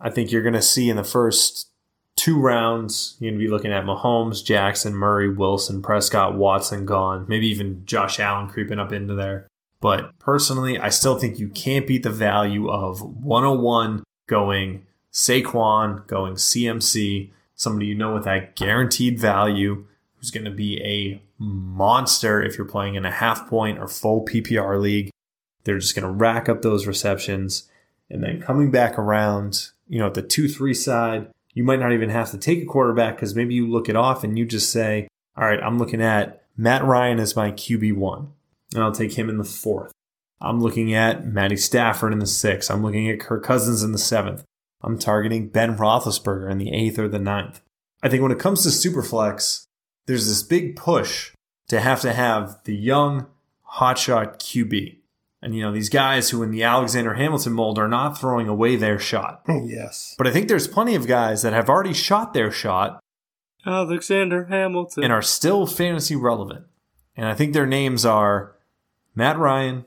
[0.00, 1.70] I think you're going to see in the first
[2.16, 7.26] two rounds, you're going to be looking at Mahomes, Jackson, Murray, Wilson, Prescott, Watson gone,
[7.28, 9.48] maybe even Josh Allen creeping up into there.
[9.80, 16.34] But personally, I still think you can't beat the value of 101 going Saquon, going
[16.34, 22.58] CMC, somebody you know with that guaranteed value who's going to be a monster if
[22.58, 25.10] you're playing in a half point or full PPR league.
[25.62, 27.70] They're just going to rack up those receptions.
[28.10, 31.92] And then coming back around, you know, at the 2 3 side, you might not
[31.92, 34.70] even have to take a quarterback because maybe you look it off and you just
[34.70, 38.28] say, all right, I'm looking at Matt Ryan as my QB1,
[38.74, 39.92] and I'll take him in the fourth.
[40.40, 42.70] I'm looking at Matty Stafford in the sixth.
[42.70, 44.44] I'm looking at Kirk Cousins in the seventh.
[44.84, 47.60] I'm targeting Ben Roethlisberger in the eighth or the ninth.
[48.02, 49.66] I think when it comes to Superflex,
[50.06, 51.32] there's this big push
[51.68, 53.26] to have to have the young
[53.76, 54.98] hotshot QB.
[55.40, 58.76] And you know, these guys who in the Alexander Hamilton mold are not throwing away
[58.76, 59.42] their shot.
[59.48, 60.14] Oh, yes.
[60.16, 63.00] But I think there's plenty of guys that have already shot their shot
[63.66, 65.04] Alexander Hamilton.
[65.04, 66.66] and are still fantasy relevant.
[67.16, 68.56] And I think their names are
[69.14, 69.84] Matt Ryan,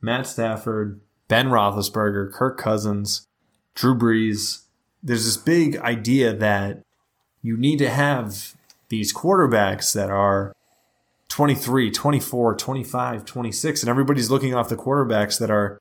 [0.00, 3.26] Matt Stafford, Ben Roethlisberger, Kirk Cousins,
[3.74, 4.64] Drew Brees.
[5.02, 6.82] There's this big idea that
[7.42, 8.54] you need to have
[8.88, 10.54] these quarterbacks that are
[11.28, 15.80] 23, 24, 25, 26, and everybody's looking off the quarterbacks that are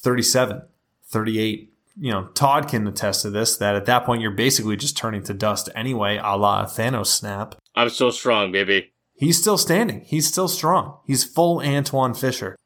[0.00, 0.62] 37,
[1.04, 1.72] 38.
[2.00, 5.22] You know, Todd can attest to this that at that point you're basically just turning
[5.24, 7.54] to dust anyway, a la Thanos snap.
[7.74, 8.92] I'm so strong, baby.
[9.14, 10.02] He's still standing.
[10.02, 10.98] He's still strong.
[11.06, 12.56] He's full Antoine Fisher.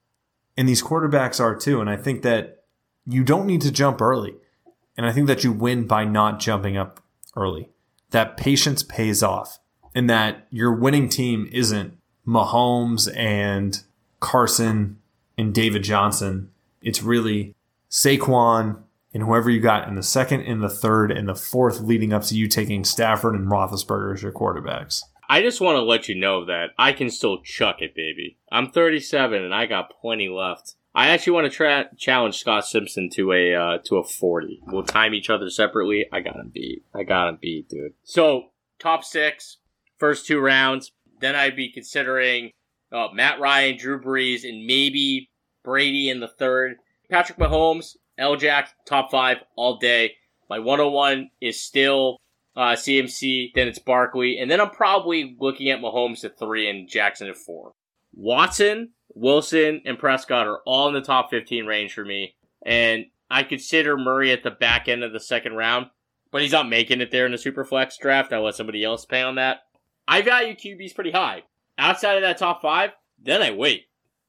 [0.57, 1.81] And these quarterbacks are too.
[1.81, 2.65] And I think that
[3.07, 4.35] you don't need to jump early.
[4.97, 7.01] And I think that you win by not jumping up
[7.37, 7.71] early.
[8.11, 9.59] That patience pays off.
[9.95, 13.83] And that your winning team isn't Mahomes and
[14.21, 14.99] Carson
[15.37, 16.51] and David Johnson.
[16.81, 17.55] It's really
[17.91, 22.13] Saquon and whoever you got in the second and the third and the fourth leading
[22.13, 25.03] up to you taking Stafford and Roethlisberger as your quarterbacks.
[25.29, 28.39] I just want to let you know that I can still chuck it, baby.
[28.51, 30.75] I'm 37 and I got plenty left.
[30.95, 34.61] I actually want to tra- challenge Scott Simpson to a uh, to a 40.
[34.67, 36.07] We'll time each other separately.
[36.13, 36.85] I got him beat.
[36.95, 37.95] I got him beat, dude.
[38.05, 39.59] So top six,
[39.99, 40.93] first two rounds.
[41.21, 42.51] Then I'd be considering
[42.91, 45.31] uh, Matt Ryan, Drew Brees, and maybe
[45.65, 46.77] Brady in the third.
[47.11, 48.37] Patrick Mahomes, L.
[48.37, 50.15] Jack, top five all day.
[50.51, 52.19] My 101 is still
[52.57, 56.89] uh, CMC, then it's Barkley, and then I'm probably looking at Mahomes at three and
[56.89, 57.73] Jackson at four.
[58.13, 63.43] Watson, Wilson, and Prescott are all in the top 15 range for me, and I
[63.43, 65.87] consider Murray at the back end of the second round,
[66.31, 68.33] but he's not making it there in the Superflex draft.
[68.33, 69.61] I'll let somebody else pay on that.
[70.07, 71.43] I value QBs pretty high.
[71.79, 73.85] Outside of that top five, then I wait.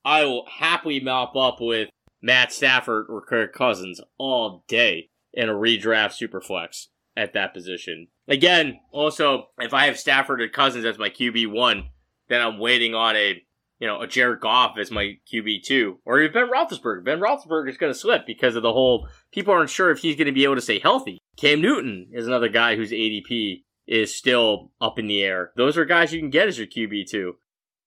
[0.06, 1.89] I will happily mop up with
[2.22, 8.08] Matt Stafford or Kirk Cousins all day in a redraft Superflex at that position.
[8.28, 11.89] Again, also, if I have Stafford or Cousins as my QB one,
[12.30, 13.41] then I'm waiting on a
[13.80, 17.04] you know a Jared Goff as my QB two, or even Ben Roethlisberger.
[17.04, 19.08] Ben Roethlisberger is going to slip because of the whole.
[19.32, 21.20] People aren't sure if he's going to be able to stay healthy.
[21.38, 25.52] Cam Newton is another guy whose ADP is still up in the air.
[25.58, 27.36] Those are guys you can get as your QB two.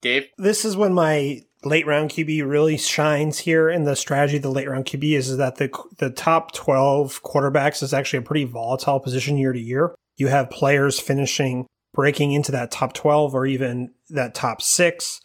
[0.02, 3.68] Dave, This is when my late round QB really shines here.
[3.68, 7.22] And the strategy of the late round QB is, is that the the top twelve
[7.22, 9.94] quarterbacks is actually a pretty volatile position year to year.
[10.16, 15.20] You have players finishing breaking into that top twelve or even that top six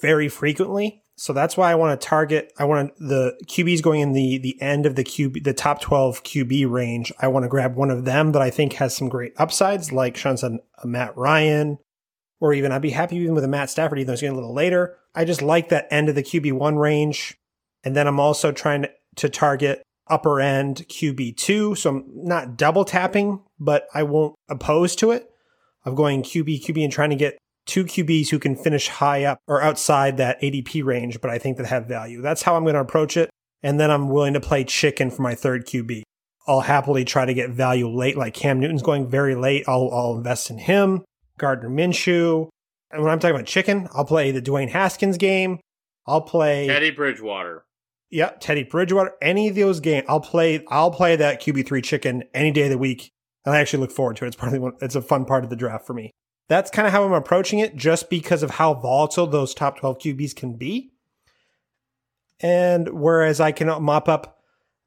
[0.00, 1.02] very frequently.
[1.16, 2.52] So that's why I want to target.
[2.58, 6.22] I want the QBs going in the the end of the QB, the top twelve
[6.22, 7.12] QB range.
[7.18, 10.16] I want to grab one of them that I think has some great upsides, like
[10.16, 11.78] Shawn said, Matt Ryan,
[12.38, 14.40] or even I'd be happy even with a Matt Stafford, even though it's getting a
[14.40, 14.96] little later.
[15.12, 17.36] I just like that end of the QB one range,
[17.82, 21.74] and then I'm also trying to, to target upper end QB two.
[21.74, 25.28] So I'm not double tapping, but I won't oppose to it
[25.84, 27.38] of going QB QB and trying to get
[27.68, 31.58] two QBs who can finish high up or outside that ADP range, but I think
[31.58, 32.20] that have value.
[32.20, 33.30] That's how I'm going to approach it.
[33.62, 36.02] And then I'm willing to play chicken for my third QB.
[36.48, 39.64] I'll happily try to get value late, like Cam Newton's going very late.
[39.68, 41.04] I'll, I'll invest in him,
[41.36, 42.48] Gardner Minshew.
[42.90, 45.60] And when I'm talking about chicken, I'll play the Dwayne Haskins game.
[46.06, 47.66] I'll play Teddy Bridgewater.
[48.10, 49.12] Yep, Teddy Bridgewater.
[49.20, 50.64] Any of those games, I'll play.
[50.68, 53.10] I'll play that QB three chicken any day of the week,
[53.44, 54.28] and I actually look forward to it.
[54.28, 56.12] It's probably one, it's a fun part of the draft for me.
[56.48, 59.98] That's kind of how I'm approaching it, just because of how volatile those top twelve
[59.98, 60.92] QBs can be.
[62.40, 64.38] And whereas I can mop up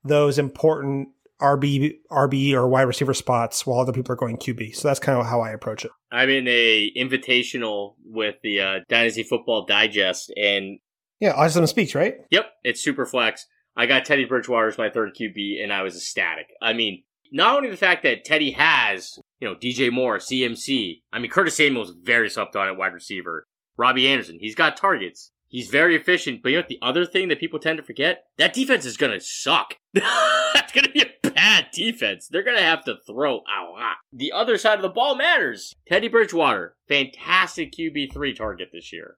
[0.04, 1.10] those important
[1.42, 4.76] RB, RB or wide receiver spots while other people are going QB.
[4.76, 5.92] So that's kind of how I approach it.
[6.12, 10.80] I'm in a invitational with the uh, Dynasty Football Digest, and
[11.20, 12.16] Yeah, Awesome Speaks, right?
[12.30, 13.48] Yep, it's super flex.
[13.76, 16.48] I got Teddy Bridgewater as my third QB, and I was ecstatic.
[16.62, 21.02] I mean, not only the fact that Teddy has, you know, DJ Moore, CMC.
[21.12, 23.48] I mean, Curtis Samuel's very slept on at wide receiver.
[23.76, 25.32] Robbie Anderson, he's got targets.
[25.48, 26.44] He's very efficient.
[26.44, 26.66] But you know?
[26.70, 29.78] The other thing that people tend to forget, that defense is going to suck.
[29.94, 32.28] That's going to be a bad defense.
[32.30, 33.96] They're going to have to throw a lot.
[34.14, 35.74] The other side of the ball matters.
[35.88, 39.18] Teddy Bridgewater, fantastic QB3 target this year.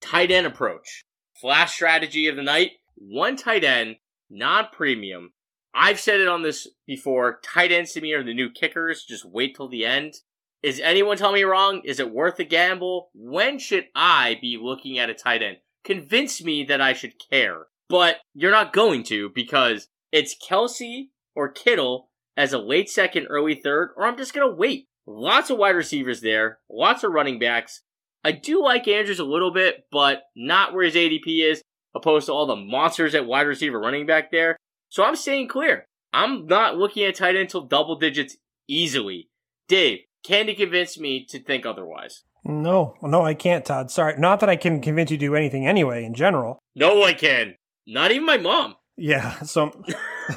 [0.00, 1.04] Tight end approach.
[1.38, 2.72] Flash strategy of the night.
[2.96, 3.96] One tight end,
[4.30, 5.32] non premium.
[5.74, 7.40] I've said it on this before.
[7.44, 9.04] Tight ends to me are the new kickers.
[9.04, 10.14] Just wait till the end.
[10.62, 11.80] Is anyone telling me wrong?
[11.84, 13.10] Is it worth a gamble?
[13.14, 15.58] When should I be looking at a tight end?
[15.84, 17.66] Convince me that I should care.
[17.88, 23.54] But you're not going to because it's Kelce or Kittle as a late second, early
[23.54, 24.86] third, or I'm just going to wait.
[25.06, 27.82] Lots of wide receivers there, lots of running backs.
[28.22, 31.62] I do like Andrews a little bit, but not where his ADP is,
[31.94, 34.56] opposed to all the monsters at wide receiver running back there.
[34.90, 35.86] So I'm staying clear.
[36.12, 38.36] I'm not looking at tight end until double digits
[38.68, 39.28] easily.
[39.68, 42.24] Dave, can you convince me to think otherwise?
[42.44, 43.90] No, no, I can't, Todd.
[43.90, 44.18] Sorry.
[44.18, 46.58] Not that I can convince you to do anything anyway in general.
[46.74, 47.54] No I can.
[47.86, 48.74] Not even my mom.
[48.96, 49.40] Yeah.
[49.42, 49.70] So,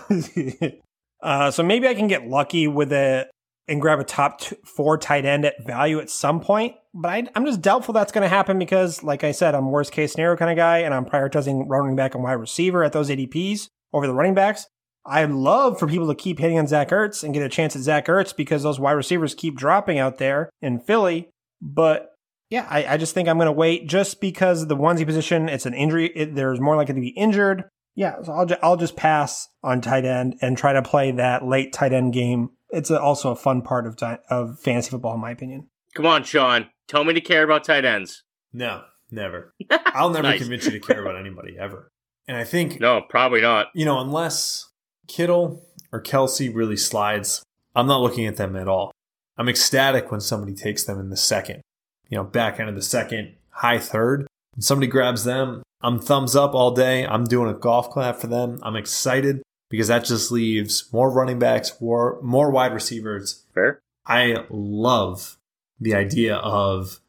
[1.23, 3.29] uh, so maybe I can get lucky with it
[3.67, 6.75] and grab a top two, four tight end at value at some point.
[6.93, 9.91] But I, I'm just doubtful that's going to happen because, like I said, I'm worst
[9.91, 13.09] case scenario kind of guy, and I'm prioritizing running back and wide receiver at those
[13.09, 14.65] ADPs over the running backs.
[15.05, 17.81] I'd love for people to keep hitting on Zach Ertz and get a chance at
[17.81, 21.29] Zach Ertz because those wide receivers keep dropping out there in Philly.
[21.61, 22.09] But
[22.49, 25.65] yeah, I, I just think I'm going to wait just because the onesie position, it's
[25.65, 26.07] an injury.
[26.15, 27.65] It, there's more likely to be injured.
[27.95, 31.45] Yeah, so I'll, ju- I'll just pass on tight end and try to play that
[31.45, 32.49] late tight end game.
[32.69, 35.67] It's a, also a fun part of, ti- of fantasy football, in my opinion.
[35.95, 36.69] Come on, Shawn.
[36.87, 38.23] Tell me to care about tight ends.
[38.51, 39.53] No, never.
[39.87, 40.39] I'll never Nice.
[40.39, 41.91] convince you to care about anybody ever.
[42.28, 43.67] And I think No, probably not.
[43.74, 44.69] you know, unless
[45.07, 47.43] Kittle or Kelce really slides,
[47.76, 48.91] I'm not looking at them at all.
[49.38, 51.61] I'm ecstatic when somebody takes them in the second,
[52.09, 54.28] you know, back end of the second, high third.
[54.55, 55.63] And somebody grabs them.
[55.82, 57.05] I'm thumbs up all day.
[57.05, 58.59] I'm doing a golf clap for them.
[58.63, 63.43] I'm excited because that just leaves more running backs, more, more wide receivers.
[63.53, 63.80] Fair?
[64.05, 65.38] I love
[65.80, 66.99] the idea of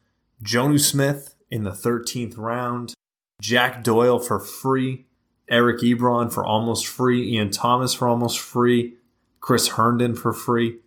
[0.43, 2.93] Jonnu Smith in the 13th round,
[3.39, 5.04] Jack Doyle for free,
[5.49, 8.95] Eric Ebron for almost free, Ian Thomas for almost free,
[9.39, 10.77] Chris Herndon for free.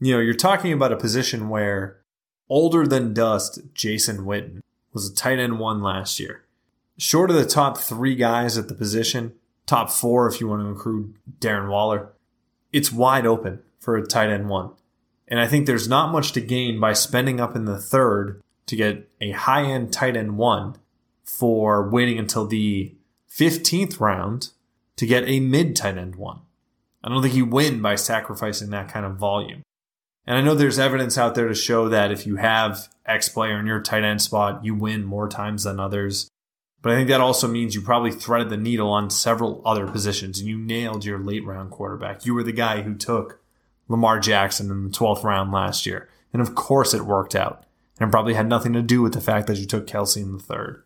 [0.00, 2.00] You know, you're talking about a position where
[2.48, 4.60] older than dust Jason Witten
[4.92, 6.44] was a tight end one last year.
[6.98, 9.34] Short of the top three guys at the position,
[9.66, 12.12] top four if you want to include Darren Waller,
[12.72, 14.70] it's wide open for a tight end one.
[15.28, 18.76] And I think there's not much to gain by spending up in the third to
[18.76, 20.76] get a high end tight end one
[21.24, 22.94] for waiting until the
[23.36, 24.50] 15th round
[24.96, 26.40] to get a mid tight end one.
[27.02, 29.62] I don't think you win by sacrificing that kind of volume.
[30.26, 33.58] And I know there's evidence out there to show that if you have X player
[33.58, 36.28] in your tight end spot, you win more times than others.
[36.80, 40.38] But I think that also means you probably threaded the needle on several other positions
[40.38, 42.26] and you nailed your late round quarterback.
[42.26, 43.40] You were the guy who took
[43.88, 46.08] Lamar Jackson in the 12th round last year.
[46.32, 47.64] And of course it worked out.
[47.98, 50.32] And it probably had nothing to do with the fact that you took Kelce in
[50.32, 50.82] the third.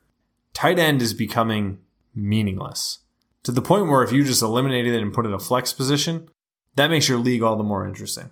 [0.53, 1.78] Tight end is becoming
[2.17, 3.01] meaningless
[3.47, 5.73] to the point where if you just eliminated it and put it in a flex
[5.73, 6.29] position,
[6.75, 8.31] that makes your league all the more interesting.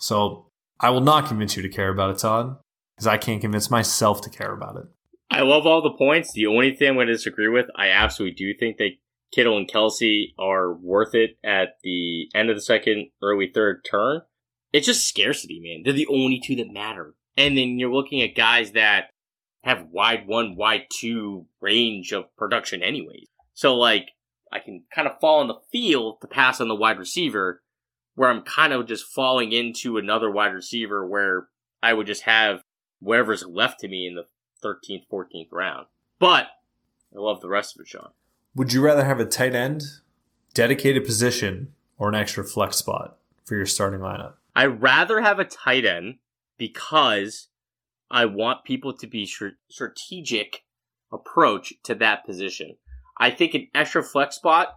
[0.00, 0.48] So
[0.78, 2.58] I will not convince you to care about it, Todd,
[2.94, 4.84] because I can't convince myself to care about it.
[5.30, 6.32] I love all the points.
[6.32, 8.90] The only thing I'm going to disagree with, I absolutely do think that
[9.32, 14.20] Kittle and Kelce are worth it at the end of the second, early third turn.
[14.74, 15.82] It's just scarcity, man.
[15.84, 17.14] They're the only two that matter.
[17.36, 19.10] And then you're looking at guys that
[19.64, 23.26] have wide one, wide two range of production anyways.
[23.54, 24.10] So like,
[24.52, 27.62] I can kind of fall in the field to pass on the wide receiver
[28.14, 31.48] where I'm kind of just falling into another wide receiver where
[31.82, 32.62] I would just have
[33.00, 34.26] whatever's left to me in the
[34.64, 35.86] 13th, 14th round.
[36.18, 36.46] But
[37.14, 38.10] I love the rest of it, Shawn.
[38.54, 39.82] Would you rather have a tight end,
[40.52, 44.34] dedicated position, or an extra flex spot for your starting lineup?
[44.54, 46.18] I'd rather have a tight end
[46.56, 47.48] because
[48.10, 50.62] I want people to be str- strategic
[51.12, 52.76] approach to that position.
[53.18, 54.74] I think an extra flex spot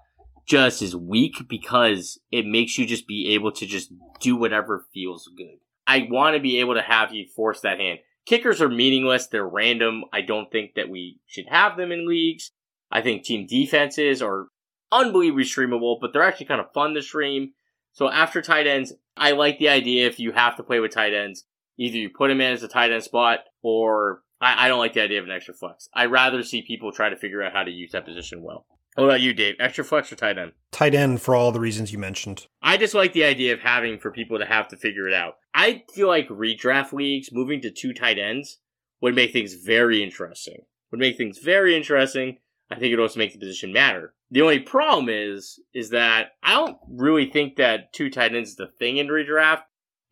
[0.48, 5.30] just is weak because it makes you just be able to just do whatever feels
[5.38, 5.58] good.
[5.86, 8.00] I want to be able to have you force that hand.
[8.26, 9.28] Kickers are meaningless.
[9.28, 10.04] They're random.
[10.12, 12.52] I don't think that we should have them in leagues.
[12.92, 14.48] I think team defenses are
[14.92, 17.54] unbelievably streamable, but they're actually kind of fun to stream.
[17.92, 21.14] So after tight ends, I like the idea if you have to play with tight
[21.14, 21.46] ends,
[21.78, 24.94] either you put him in as a tight end spot or I, I don't like
[24.94, 25.90] the idea of an extra flex.
[25.94, 28.66] I'd rather see people try to figure out how to use that position well.
[28.96, 29.56] What about you, Dave?
[29.60, 30.54] Extra flex or tight end?
[30.72, 32.48] Tight end for all the reasons you mentioned.
[32.64, 35.36] I just like the idea of having for people to have to figure it out.
[35.54, 38.58] I feel like redraft leagues moving to two tight ends
[39.02, 40.62] would make things very interesting.
[40.92, 42.38] Would make things very interesting.
[42.72, 44.16] I think it also make the position matter.
[44.32, 48.56] The only problem is, is that I don't really think that two tight ends is
[48.56, 49.62] the thing in redraft.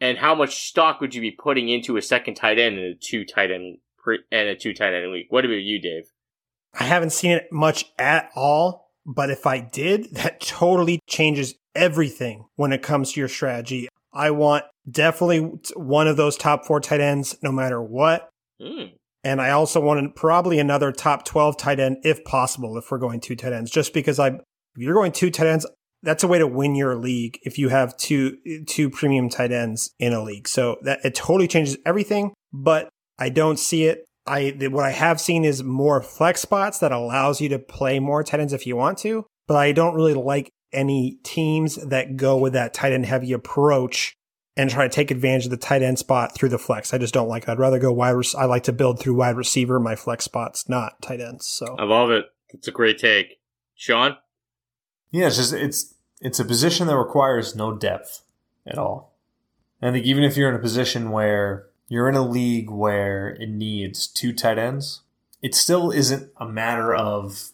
[0.06, 2.96] And how much stock would you be putting into a second tight end and a
[2.96, 3.80] two tight end
[4.32, 5.26] and a two tight end league?
[5.30, 6.12] What about you, Dave?
[6.80, 12.46] I haven't seen it much at all, but if I did, that totally changes everything
[12.56, 13.90] when it comes to your strategy.
[14.14, 15.40] I want definitely
[15.76, 18.30] one of those top four tight ends, no matter what.
[18.62, 18.92] Mm.
[19.24, 23.22] And I also wanted probably another top 12 tight end if possible, if we're going
[23.22, 24.42] two tight ends, just because I, if
[24.78, 25.66] you're going two tight ends,
[26.06, 28.38] that's a way to win your league if you have two,
[28.68, 30.48] two premium tight ends in a league.
[30.48, 34.06] So that it totally changes everything, but I don't see it.
[34.28, 38.24] I, what I have seen is more flex spots that allows you to play more
[38.24, 42.38] tight ends if you want to, but I don't really like any teams that go
[42.38, 44.16] with that tight end heavy approach
[44.58, 46.94] and try to take advantage of the tight end spot through the flex.
[46.94, 47.50] I just don't like it.
[47.50, 48.12] I'd rather go wide.
[48.12, 51.48] Res- I like to build through wide receiver my flex spots, not tight ends.
[51.48, 52.26] So I love it.
[52.50, 53.40] It's a great take,
[53.76, 54.18] Shawn.
[55.12, 58.24] Yeah, it's just it's it's a position that requires no depth
[58.66, 59.14] at all.
[59.82, 63.30] And I think even if you're in a position where you're in a league where
[63.30, 65.02] it needs two tight ends,
[65.42, 67.52] it still isn't a matter of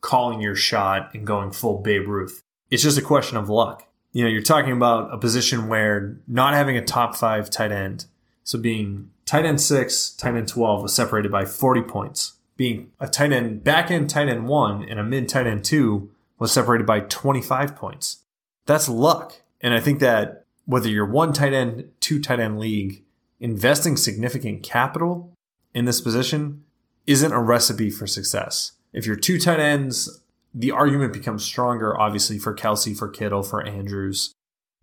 [0.00, 2.42] calling your shot and going full Babe Ruth.
[2.70, 6.54] It's just a question of luck you know, you're talking about a position where not
[6.54, 8.06] having a top five tight end,
[8.44, 12.34] so being tight end six, tight end 12 was separated by 40 points.
[12.56, 16.10] Being a tight end, back end tight end one, and a mid tight end two
[16.38, 18.24] was separated by 25 points.
[18.66, 19.42] That's luck.
[19.60, 23.02] And I think that whether you're one tight end, two tight end league,
[23.40, 25.32] investing significant capital
[25.74, 26.64] in this position
[27.06, 28.72] isn't a recipe for success.
[28.92, 30.22] If you're two tight ends
[30.54, 34.32] the argument becomes stronger, obviously, for Kelce, for Kittle, for Andrews,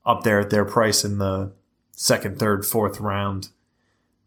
[0.06, 1.54] up there at their price in the
[1.92, 3.50] second, third, fourth round.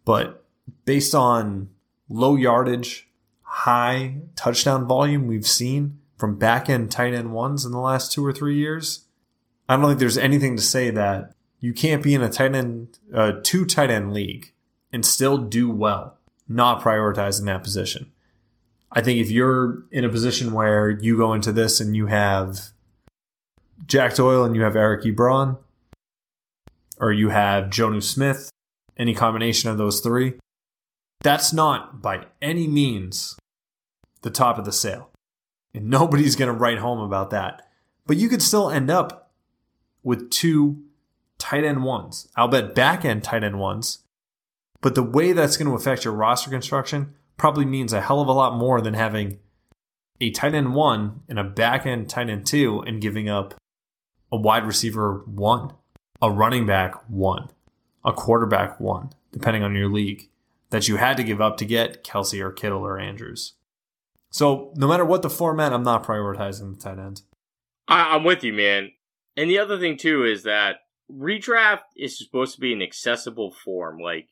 [0.07, 0.43] But
[0.87, 1.68] based on
[2.09, 3.09] low yardage,
[3.43, 8.25] high touchdown volume we've seen from back end tight end ones in the last two
[8.25, 9.05] or three years,
[9.68, 12.99] I don't think there's anything to say that you can't be in a tight end,
[13.12, 14.55] uh, two tight end league
[14.91, 16.16] and still do well,
[16.49, 18.11] not prioritizing that position.
[18.91, 22.70] I think if you're in a position where you go into this and you have
[23.87, 25.59] Jack Doyle and you have Eric Ebron,
[26.99, 28.49] or you have Jonnu Smith,
[28.97, 30.37] any combination of those three,
[31.20, 33.37] that's not by any means
[34.22, 35.11] the top of the sale.
[35.75, 37.68] And nobody's going to write home about that.
[38.07, 39.33] But you could still end up
[40.03, 40.83] with two
[41.39, 42.29] tight end ones.
[42.37, 44.01] I'll bet back end tight end ones.
[44.81, 48.29] But the way that's going to affect your roster construction probably means a hell of
[48.29, 49.39] a lot more than having
[50.20, 53.55] a tight end one and a back end tight end two and giving up
[54.31, 55.72] a wide receiver one,
[56.20, 57.49] a running back one,
[58.05, 60.29] a quarterback one, depending on your league,
[60.70, 63.55] that you had to give up to get Kelce or Kittle or Andrews.
[64.35, 67.22] So no matter what the format, I'm not prioritizing the tight end.
[67.87, 68.91] I- I'm with you, man.
[69.37, 70.78] And the other thing too is that
[71.09, 74.01] redraft is supposed to be an accessible form.
[74.01, 74.26] Like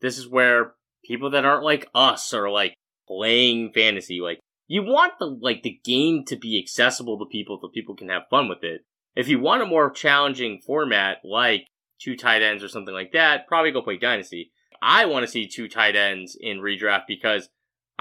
[0.00, 0.72] this is where
[1.04, 2.72] people that aren't like us are like
[3.06, 4.20] playing fantasy.
[4.22, 8.08] Like you want the like the game to be accessible to people so people can
[8.08, 8.86] have fun with it.
[9.14, 11.66] If you want a more challenging format like
[12.00, 14.50] two tight ends or something like that, probably go play Dynasty.
[14.80, 17.50] I want to see two tight ends in redraft because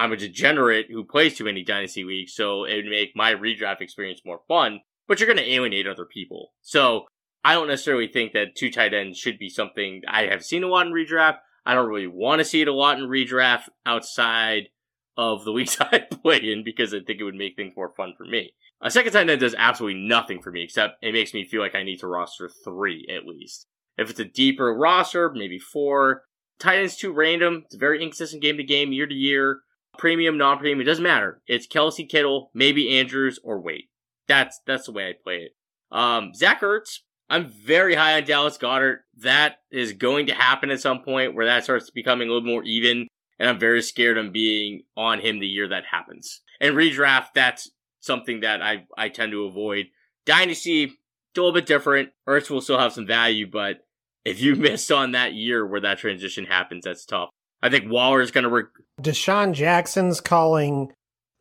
[0.01, 3.81] I'm a degenerate who plays too many Dynasty leagues, so it would make my redraft
[3.81, 6.53] experience more fun, but you're going to alienate other people.
[6.61, 7.05] So
[7.43, 10.67] I don't necessarily think that two tight ends should be something I have seen a
[10.67, 11.37] lot in redraft.
[11.67, 14.69] I don't really want to see it a lot in redraft outside
[15.17, 18.15] of the weeks I play in because I think it would make things more fun
[18.17, 18.53] for me.
[18.81, 21.75] A second tight end does absolutely nothing for me except it makes me feel like
[21.75, 23.67] I need to roster three at least.
[23.99, 26.23] If it's a deeper roster, maybe four.
[26.57, 27.65] Tight end's too random.
[27.65, 29.59] It's very inconsistent game to game, year to year.
[29.97, 31.41] Premium, non premium, it doesn't matter.
[31.47, 33.89] It's Kelce Kittle, maybe Andrews, or wait.
[34.27, 35.55] That's that's the way I play it.
[35.91, 38.99] Um, Zach Ertz, I'm very high on Dallas Goedert.
[39.17, 42.63] That is going to happen at some point where that starts becoming a little more
[42.63, 43.07] even.
[43.39, 46.41] And I'm very scared of being on him the year that happens.
[46.59, 47.71] And redraft, that's
[48.01, 49.87] something that I, I tend to avoid.
[50.25, 52.09] Dynasty, a little bit different.
[52.27, 53.85] Ertz will still have some value, but
[54.25, 57.29] if you miss on that year where that transition happens, that's tough.
[57.61, 58.49] I think Waller is going to.
[58.49, 58.63] Re-
[59.01, 60.91] DeSean Jackson's calling,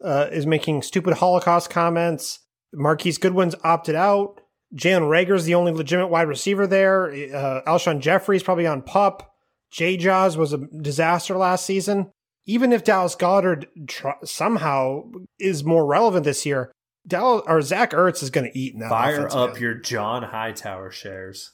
[0.04, 2.40] uh, is making stupid Holocaust comments.
[2.72, 4.40] Marquise Goodwin's opted out.
[4.74, 7.10] Jalen Reagor's the only legitimate wide receiver there.
[7.10, 9.34] Uh, Alshon Jeffery's probably on pup.
[9.72, 9.96] J.
[9.96, 12.10] Jaws was a disaster last season.
[12.46, 15.04] Even if Dallas Goedert tr- somehow
[15.38, 16.72] is more relevant this year,
[17.06, 18.90] Dallas or Zach Ertz is going to eat in that.
[18.90, 19.62] Fire offense, up man.
[19.62, 21.52] your John Hightower shares.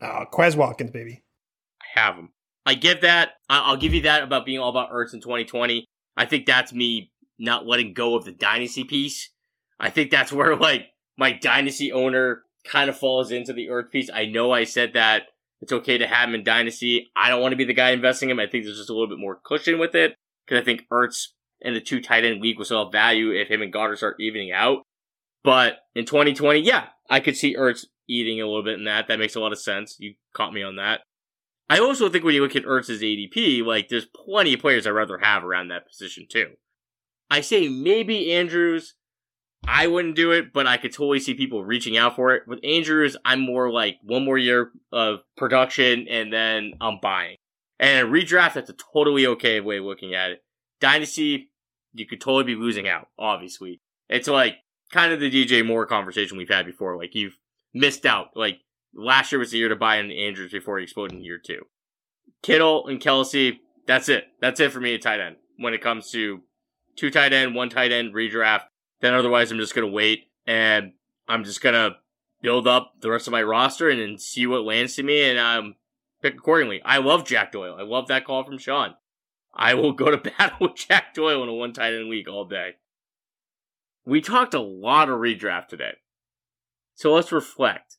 [0.00, 1.22] uh, Quez Watkins, baby.
[1.80, 2.30] I have him.
[2.66, 3.30] I give that.
[3.48, 5.86] I'll give you that about being all about Ertz in 2020.
[6.16, 9.30] I think that's me not letting go of the dynasty piece.
[9.78, 14.10] I think that's where like my dynasty owner kind of falls into the Ertz piece.
[14.12, 15.22] I know I said that
[15.60, 17.08] it's okay to have him in dynasty.
[17.16, 18.40] I don't want to be the guy investing him.
[18.40, 21.28] I think there's just a little bit more cushion with it because I think Ertz
[21.60, 24.52] in the two tight end league will still value if him and Goedert start evening
[24.52, 24.82] out.
[25.44, 29.06] But in 2020, yeah, I could see Ertz eating a little bit in that.
[29.06, 29.96] That makes a lot of sense.
[29.98, 31.00] You caught me on that.
[31.68, 34.90] I also think when you look at Ertz's ADP, like there's plenty of players I'd
[34.90, 36.52] rather have around that position too.
[37.30, 38.94] I say maybe Andrews.
[39.66, 42.44] I wouldn't do it, but I could totally see people reaching out for it.
[42.46, 47.36] With Andrews, I'm more like one more year of production and then I'm buying.
[47.80, 50.44] And a redraft, that's a totally okay way of looking at it.
[50.80, 51.50] Dynasty,
[51.94, 53.80] you could totally be losing out, obviously.
[54.08, 54.56] It's like
[54.92, 56.96] kind of the DJ Moore conversation we've had before.
[56.96, 57.36] Like you've
[57.74, 58.28] missed out.
[58.36, 58.60] Like
[58.96, 61.62] last year was the year to buy in Andrews before he exploded in year two.
[62.42, 64.24] Kittle and Kelce, that's it.
[64.40, 66.40] That's it for me at tight end when it comes to
[66.96, 68.62] two tight end, one tight end redraft.
[69.00, 70.92] Then otherwise, I'm just gonna wait and
[71.28, 71.96] I'm just gonna
[72.42, 75.38] build up the rest of my roster and then see what lands to me and
[75.38, 75.74] um
[76.22, 76.80] pick accordingly.
[76.84, 77.76] I love Jack Doyle.
[77.78, 78.94] I love that call from Shawn.
[79.54, 82.44] I will go to battle with Jack Doyle in a one tight end week all
[82.44, 82.76] day.
[84.04, 85.94] We talked a lot of redraft today.
[86.94, 87.96] So let's reflect.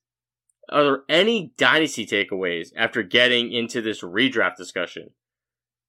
[0.70, 5.12] Are there any dynasty takeaways after getting into this redraft discussion?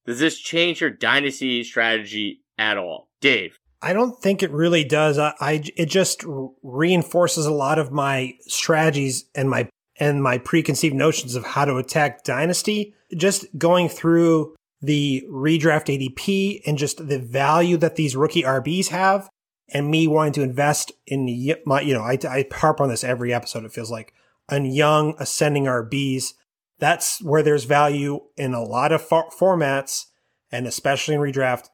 [0.05, 3.09] Does this change your dynasty strategy at all?
[3.21, 3.59] Dave.
[3.81, 5.17] I don't think it really does.
[5.17, 6.23] I, I it just
[6.63, 9.69] reinforces a lot of my strategies and my
[9.99, 12.93] and my preconceived notions of how to attack dynasty.
[13.15, 19.29] Just going through the redraft ADP and just the value that these rookie RBs have,
[19.73, 23.33] and me wanting to invest in my, you know, I, I harp on this every
[23.33, 23.65] episode.
[23.65, 24.13] It feels like
[24.51, 26.33] on young ascending RBs.
[26.79, 30.05] That's where there's value in a lot of for- formats,
[30.51, 31.67] and especially in redraft.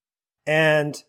[0.48, 1.02] And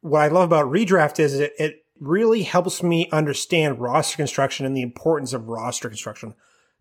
[0.00, 4.76] what I love about redraft is it, it really helps me understand roster construction and
[4.76, 6.34] the importance of roster construction.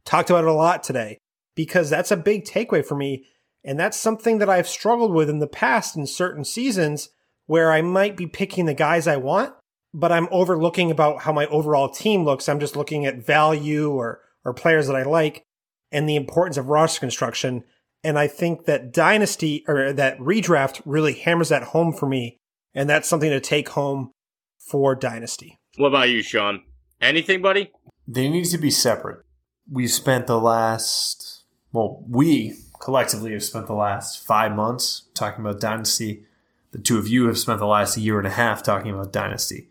[0.06, 1.18] Talked about it a lot today
[1.56, 3.26] because that's a big takeaway for me.
[3.64, 7.10] And that's something that I've struggled with in the past in certain seasons
[7.46, 9.54] where I might be picking the guys I want,
[9.94, 12.50] but I'm overlooking about how my overall team looks.
[12.50, 15.44] I'm just looking at value or, or players that I like
[15.92, 17.64] and the importance of roster construction.
[18.04, 22.38] And I think that dynasty or that redraft really hammers that home for me
[22.74, 24.12] and that's something to take home
[24.60, 25.58] for Dynasty.
[25.78, 26.64] What about you, Shawn?
[27.02, 27.72] Anything, buddy?
[28.08, 29.26] They need to be separate.
[29.72, 35.62] We've spent the last, well, we collectively have spent the last five months talking about
[35.62, 36.26] Dynasty.
[36.72, 39.70] The two of you have spent the last year and a half talking about Dynasty.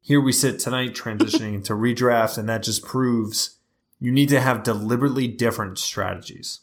[0.00, 3.58] Here we sit tonight transitioning into redraft, and that just proves
[4.02, 6.62] you need to have deliberately different strategies.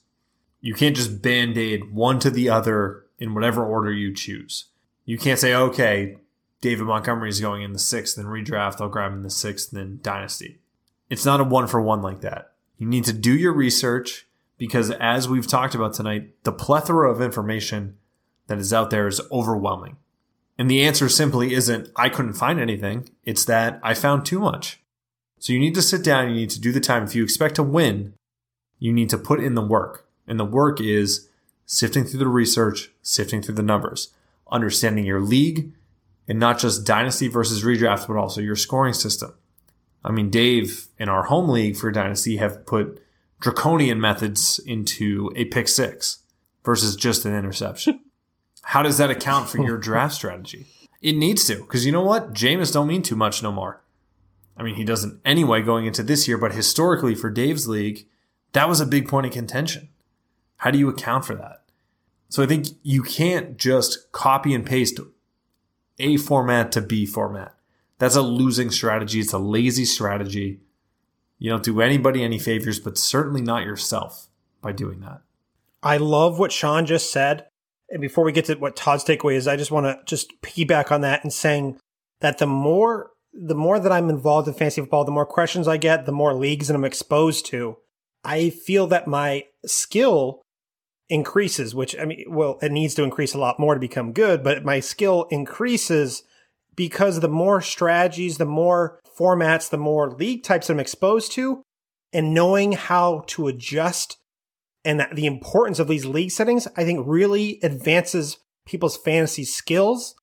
[0.60, 4.66] You can't just band aid one to the other in whatever order you choose.
[5.06, 6.18] You can't say, okay,
[6.60, 9.72] David Montgomery is going in the sixth, then redraft, I'll grab him in the sixth,
[9.72, 10.60] then dynasty.
[11.10, 12.52] It's not a one for one like that.
[12.78, 14.28] You need to do your research
[14.58, 17.96] because, as we've talked about tonight, the plethora of information
[18.48, 19.96] that is out there is overwhelming.
[20.58, 23.08] And the answer simply isn't, I couldn't find anything.
[23.24, 24.82] It's that I found too much.
[25.40, 27.04] So you need to sit down, you need to do the time.
[27.04, 28.14] If you expect to win,
[28.78, 30.06] you need to put in the work.
[30.28, 31.30] And the work is
[31.66, 34.10] sifting through the research, sifting through the numbers,
[34.52, 35.72] understanding your league,
[36.28, 39.34] and not just dynasty versus redraft, but also your scoring system.
[40.04, 43.02] I mean, Dave in our home league for dynasty have put
[43.40, 46.20] draconian methods into a pick six
[46.64, 48.02] versus just an interception.
[48.62, 50.68] How does that account for your draft strategy?
[51.02, 52.34] It needs to, because you know what?
[52.34, 53.82] Jameis don't mean too much no more.
[54.60, 58.06] I mean, he doesn't anyway going into this year, but historically for Dave's league,
[58.52, 59.90] that was a big point of contention.
[60.58, 61.64] How do you account for that?
[62.28, 65.00] So I think you can't just copy and paste
[65.98, 67.56] A format to B format.
[68.00, 69.22] That's a losing strategy.
[69.22, 70.60] It's a lazy strategy.
[71.38, 74.28] You don't do anybody any favors, but certainly not yourself
[74.62, 75.22] by doing that.
[75.82, 77.48] I love what Shawn just said.
[77.90, 80.92] And before we get to what Todd's takeaway is, I just want to just piggyback
[80.92, 81.80] on that and saying
[82.20, 83.12] that the more
[83.42, 86.34] the more that I'm involved in fantasy football, the more questions I get, the more
[86.34, 87.78] leagues that I'm exposed to.
[88.24, 90.42] I feel that my skill
[91.08, 94.44] increases, which I mean, well, it needs to increase a lot more to become good,
[94.44, 96.24] but my skill increases
[96.76, 101.64] because the more strategies, the more formats, the more league types I'm exposed to,
[102.12, 104.18] and knowing how to adjust
[104.86, 110.16] and the importance of these league settings, I think really advances people's fantasy skills.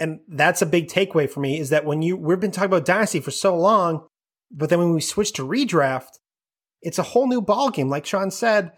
[0.00, 2.84] And that's a big takeaway for me is that when you, we've been talking about
[2.84, 4.06] Dynasty for so long,
[4.50, 6.18] but then when we switch to redraft,
[6.80, 8.72] it's a whole new ballgame, like Shawn said.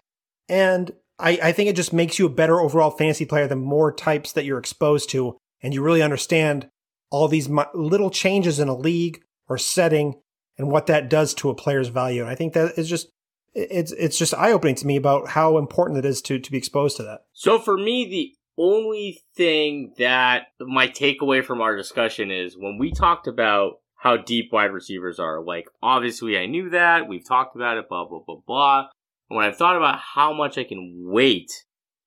[0.49, 3.93] And I, I think it just makes you a better overall fantasy player the more
[3.93, 5.37] types that you're exposed to.
[5.63, 6.69] And you really understand
[7.11, 10.15] all these little changes in a league or setting
[10.57, 12.23] and what that does to a player's value.
[12.23, 13.09] And I think that is just
[13.53, 16.59] it's it's just eye opening to me about how important it is to to be
[16.59, 17.23] exposed to that.
[17.33, 22.93] So for me, the only thing that my takeaway from our discussion is when we
[22.93, 25.43] talked about how deep wide receivers are.
[25.43, 27.89] Like obviously, I knew that we've talked about it.
[27.89, 28.89] Blah blah blah blah.
[29.31, 31.51] And when I thought about how much I can wait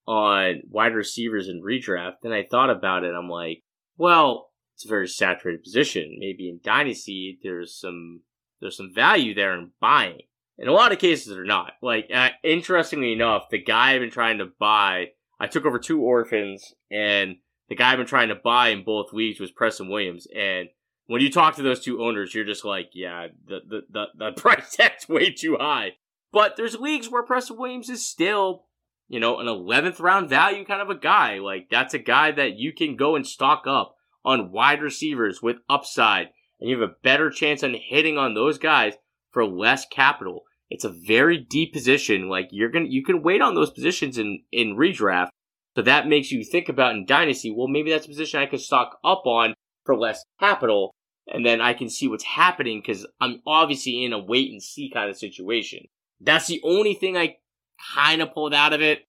[0.06, 3.14] on wide receivers in redraft, then I thought about it.
[3.14, 3.62] I'm like,
[3.96, 6.16] well, it's a very saturated position.
[6.18, 8.22] Maybe in dynasty, there's some
[8.60, 10.20] there's some value there in buying.
[10.56, 11.72] In a lot of cases, they're not.
[11.82, 15.08] Like, uh, interestingly enough, the guy I've been trying to buy,
[15.40, 17.36] I took over two orphans, and
[17.68, 20.26] the guy I've been trying to buy in both leagues was Preston Williams.
[20.34, 20.68] And
[21.06, 24.32] when you talk to those two owners, you're just like, yeah, the the the, the
[24.36, 25.92] price tag's way too high.
[26.32, 28.64] But there's leagues where Preston Williams is still,
[29.08, 31.38] you know, an 11th round value kind of a guy.
[31.38, 35.58] Like that's a guy that you can go and stock up on wide receivers with
[35.68, 36.28] upside,
[36.60, 38.94] and you have a better chance on hitting on those guys
[39.30, 40.42] for less capital.
[40.70, 42.28] It's a very deep position.
[42.28, 45.28] Like you're gonna, you can wait on those positions in in redraft.
[45.76, 47.50] So that makes you think about in dynasty.
[47.50, 49.54] Well, maybe that's a position I could stock up on
[49.84, 50.94] for less capital,
[51.26, 54.90] and then I can see what's happening because I'm obviously in a wait and see
[54.92, 55.86] kind of situation.
[56.20, 57.36] That's the only thing I
[57.94, 59.00] kind of pulled out of it.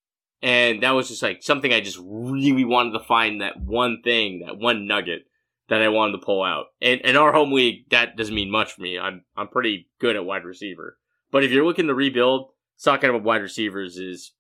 [0.42, 4.44] And that was just like something I just really wanted to find that one thing,
[4.46, 5.24] that one nugget
[5.70, 6.66] that I wanted to pull out.
[6.82, 9.00] And in our home league, that doesn't mean much for me.
[9.00, 10.98] I'm I'm pretty good at wide receiver.
[11.36, 14.32] But if you're looking to rebuild, stocking up wide receivers is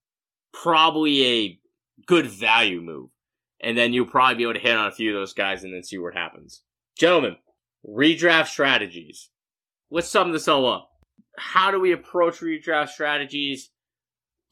[0.53, 1.59] probably a
[2.05, 3.09] good value move.
[3.61, 5.73] And then you'll probably be able to hit on a few of those guys and
[5.73, 6.61] then see what happens.
[6.97, 7.35] Gentlemen,
[7.85, 9.29] redraft strategies.
[9.91, 10.89] Let's sum this all up.
[11.37, 13.71] How do we approach redraft strategies?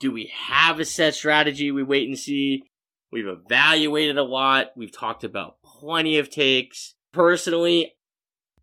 [0.02, 2.64] Do we have a set strategy we wait and see?
[3.10, 4.72] We've evaluated a lot.
[4.76, 6.96] We've talked about plenty of takes.
[7.14, 7.94] Personally,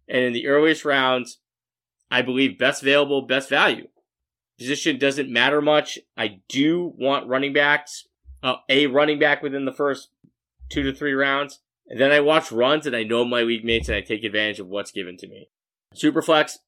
[0.06, 1.38] and in the earliest rounds,
[2.10, 3.88] I believe best available, best value.
[4.58, 5.98] Position doesn't matter much.
[6.16, 8.06] I do want running backs,
[8.42, 10.10] uh, a running back within the first
[10.68, 11.60] two to three rounds.
[11.88, 14.60] And then I watch runs and I know my league mates and I take advantage
[14.60, 15.48] of what's given to me.
[15.94, 16.58] Superflex,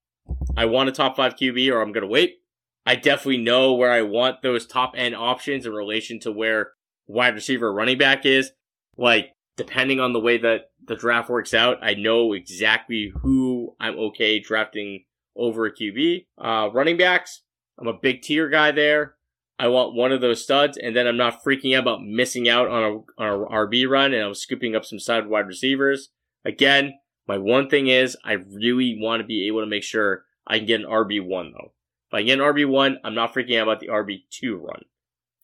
[0.56, 2.38] I want a top five QB or I'm going to wait.
[2.84, 6.72] I definitely know where I want those top end options in relation to where
[7.06, 8.50] wide receiver running back is.
[8.96, 13.98] Like, depending on the way that the draft works out, I know exactly who I'm
[13.98, 15.04] okay drafting
[15.36, 16.26] over a QB.
[16.38, 17.42] Uh, running backs,
[17.78, 19.14] I'm a big tier guy there.
[19.58, 22.68] I want one of those studs, and then I'm not freaking out about missing out
[22.68, 26.08] on a, on a RB run, and I'm scooping up some side wide receivers.
[26.44, 26.94] Again,
[27.28, 30.66] my one thing is I really want to be able to make sure I can
[30.66, 31.72] get an RB1 though.
[32.08, 34.84] If I get an RB1, I'm not freaking out about the RB2 run.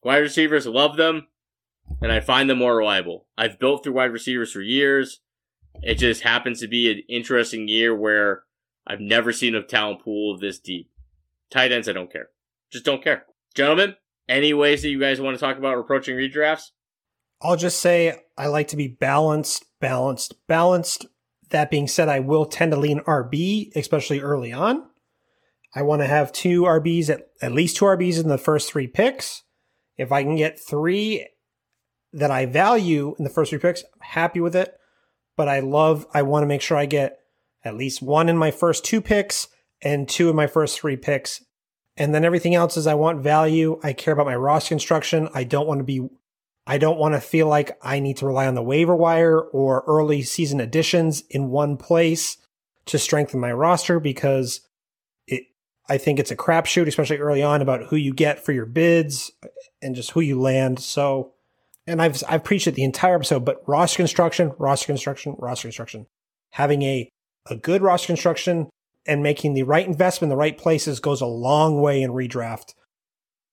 [0.03, 1.29] Wide receivers, love them,
[2.03, 3.27] and I find them more reliable.
[3.37, 5.21] I've built through wide receivers for years.
[5.83, 8.43] It just happens to be an interesting year where
[8.89, 10.91] I've never seen a talent pool this deep.
[11.51, 12.31] Tight ends, I don't care.
[12.73, 13.27] Just don't care.
[13.55, 13.97] Gentlemen,
[14.29, 16.71] any ways that you guys want to talk about approaching redrafts?
[17.43, 21.07] I'll just say I like to be balanced, balanced, balanced.
[21.51, 24.87] That being said, I will tend to lean RB, especially early on.
[25.75, 28.87] I want to have two RBs, at, at least two RBs in the first three
[28.87, 29.45] picks.
[29.97, 31.29] If I can get three
[32.13, 34.75] that I value in the first three picks, I'm happy with it.
[35.37, 37.18] But I love, I want to make sure I get
[37.65, 39.49] at least one in my first two picks
[39.83, 41.43] and two in my first three picks
[41.99, 43.81] and then everything else is I want value.
[43.83, 45.29] I care about my roster construction.
[45.35, 46.09] I don't want to be,
[46.65, 49.83] I don't want to feel like I need to rely on the waiver wire or
[49.87, 52.37] early season additions in one place
[52.87, 54.61] to strengthen my roster because
[55.27, 55.43] it,
[55.89, 59.33] I think it's a crapshoot, especially early on about who you get for your bids
[59.83, 60.79] and just who you land.
[60.79, 61.33] So,
[61.85, 66.07] and I've, I've preached it the entire episode, but roster construction, roster construction, roster construction,
[66.51, 67.11] having a,
[67.49, 68.69] a good roster construction
[69.07, 72.75] and making the right investment in the right places goes a long way in redraft.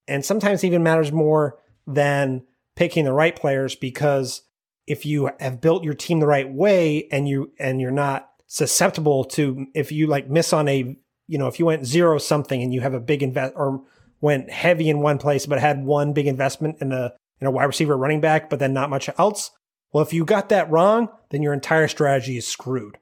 [0.08, 2.44] And sometimes even matters more than
[2.76, 4.42] picking the right players because
[4.88, 9.24] if you have built your team the right way and you and you're not susceptible
[9.24, 10.96] to if you like miss on a
[11.28, 13.82] you know if you went zero something and you have a big invest or
[14.22, 17.64] went heavy in one place but had one big investment in a in a wide
[17.64, 19.52] receiver running back but then not much else
[19.92, 22.98] well if you got that wrong then your entire strategy is screwed.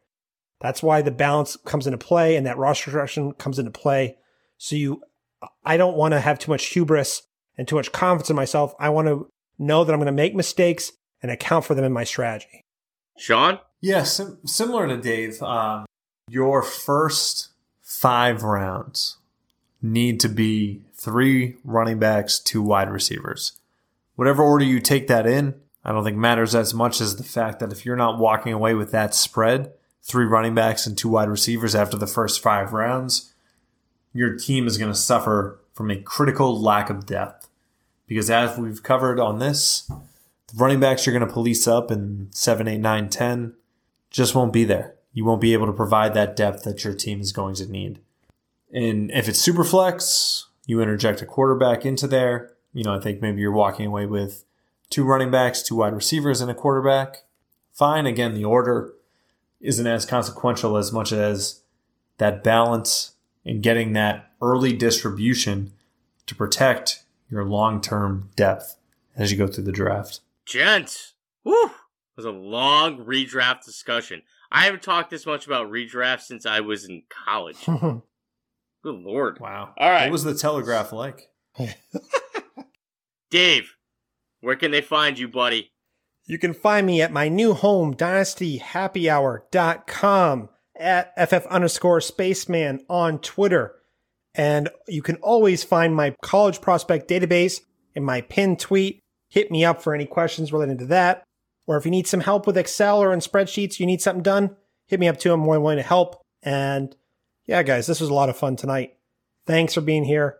[0.64, 4.16] That's why the balance comes into play and that roster construction comes into play.
[4.58, 5.04] So you,
[5.66, 7.24] I don't want to have too much hubris
[7.58, 8.74] and too much confidence in myself.
[8.80, 9.28] I want to
[9.60, 12.62] know that I'm going to make mistakes and account for them in my strategy.
[13.18, 13.60] Shawn?
[13.82, 15.86] Yeah, sim- similar to Dave, um,
[16.30, 17.50] your first
[17.82, 19.18] five rounds
[19.82, 23.52] need to be three running backs, two wide receivers.
[24.16, 27.60] Whatever order you take that in, I don't think matters as much as the fact
[27.60, 31.30] that if you're not walking away with that spread, three running backs and two wide
[31.30, 33.34] receivers after the first five rounds,
[34.14, 37.50] your team is going to suffer from a critical lack of depth.
[38.06, 42.28] Because as we've covered on this, the running backs you're going to police up in
[42.32, 43.54] 7, 8, 9, 10
[44.12, 44.94] just won't be there.
[45.14, 48.00] You won't be able to provide that depth that your team is going to need.
[48.72, 52.52] And if it's super flex, you interject a quarterback into there.
[52.74, 54.44] You know, I think maybe you're walking away with
[54.90, 57.24] two running backs, two wide receivers, and a quarterback.
[57.72, 58.06] Fine.
[58.06, 58.94] Again, the order
[59.64, 61.62] isn't as consequential as much as
[62.18, 63.14] that balance
[63.46, 65.72] and getting that early distribution
[66.28, 68.78] to protect your long term depth
[69.16, 70.20] as you go through the draft.
[70.46, 71.72] Gents, whew, it
[72.18, 74.22] was a long redraft discussion.
[74.52, 77.58] I haven't talked this much about redraft since I was in college.
[77.66, 78.04] Good
[78.84, 79.40] lord.
[79.40, 79.74] Wow.
[79.78, 80.04] All right.
[80.04, 81.32] What was the telegraph like?
[83.32, 83.76] Dave,
[84.42, 85.73] where can they find you, buddy?
[86.26, 93.76] You can find me at my new home, dynastyhappyhour.com, at FF underscore spaceman on Twitter.
[94.34, 97.62] And you can always find my college prospect database
[97.94, 99.00] in my pinned tweet.
[99.30, 101.24] Hit me up for any questions related to that.
[101.68, 104.56] Or if you need some help with Excel or in spreadsheets, you need something done,
[104.88, 105.34] hit me up too.
[105.34, 106.22] I'm more than willing to help.
[106.42, 106.96] And
[107.46, 108.98] yeah, guys, this was a lot of fun tonight.
[109.46, 110.38] Thanks for being here.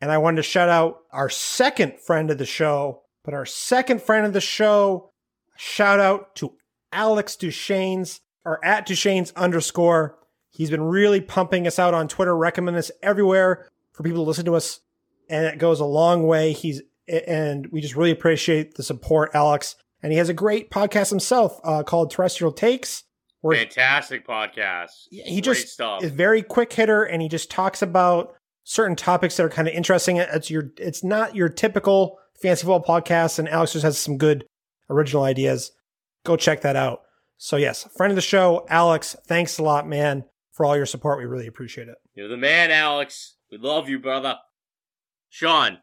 [0.00, 4.02] And I wanted to shout out our second friend of the show, but our second
[4.02, 5.10] friend of the show,
[5.56, 6.54] shout out to
[6.92, 10.18] Alex Duchesne's or at Duchesne's underscore.
[10.50, 14.44] He's been really pumping us out on Twitter, recommending us everywhere for people to listen
[14.44, 14.80] to us.
[15.28, 16.52] And it goes a long way.
[16.52, 19.76] He's, and we just really appreciate the support, Alex.
[20.02, 23.04] And he has a great podcast himself uh, called Terrestrial Takes.
[23.40, 25.08] Where Fantastic podcast.
[25.10, 26.02] He Great just stuff.
[26.02, 28.34] is very quick hitter and he just talks about
[28.64, 30.16] certain topics that are kind of interesting.
[30.16, 34.46] It's your it's not your typical fancy football podcast, and Alex just has some good
[34.88, 35.72] original ideas.
[36.24, 37.02] Go check that out.
[37.36, 41.18] So yes, friend of the show, Alex, thanks a lot, man, for all your support.
[41.18, 41.96] We really appreciate it.
[42.14, 43.36] You're the man, Alex.
[43.50, 44.36] We love you, brother.
[45.28, 45.78] Shawn,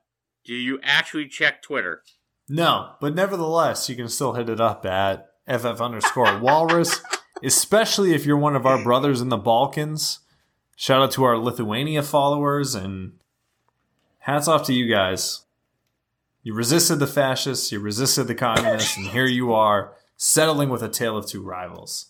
[0.45, 2.03] do you actually check Twitter?
[2.49, 7.01] No, but nevertheless, you can still hit it up at FF underscore walrus,
[7.43, 10.19] especially if you're one of our brothers in the Balkans.
[10.75, 13.13] Shout out to our Lithuania followers and
[14.19, 15.45] hats off to you guys.
[16.43, 20.89] You resisted the fascists, you resisted the communists, and here you are settling with a
[20.89, 22.07] tale of two rivals.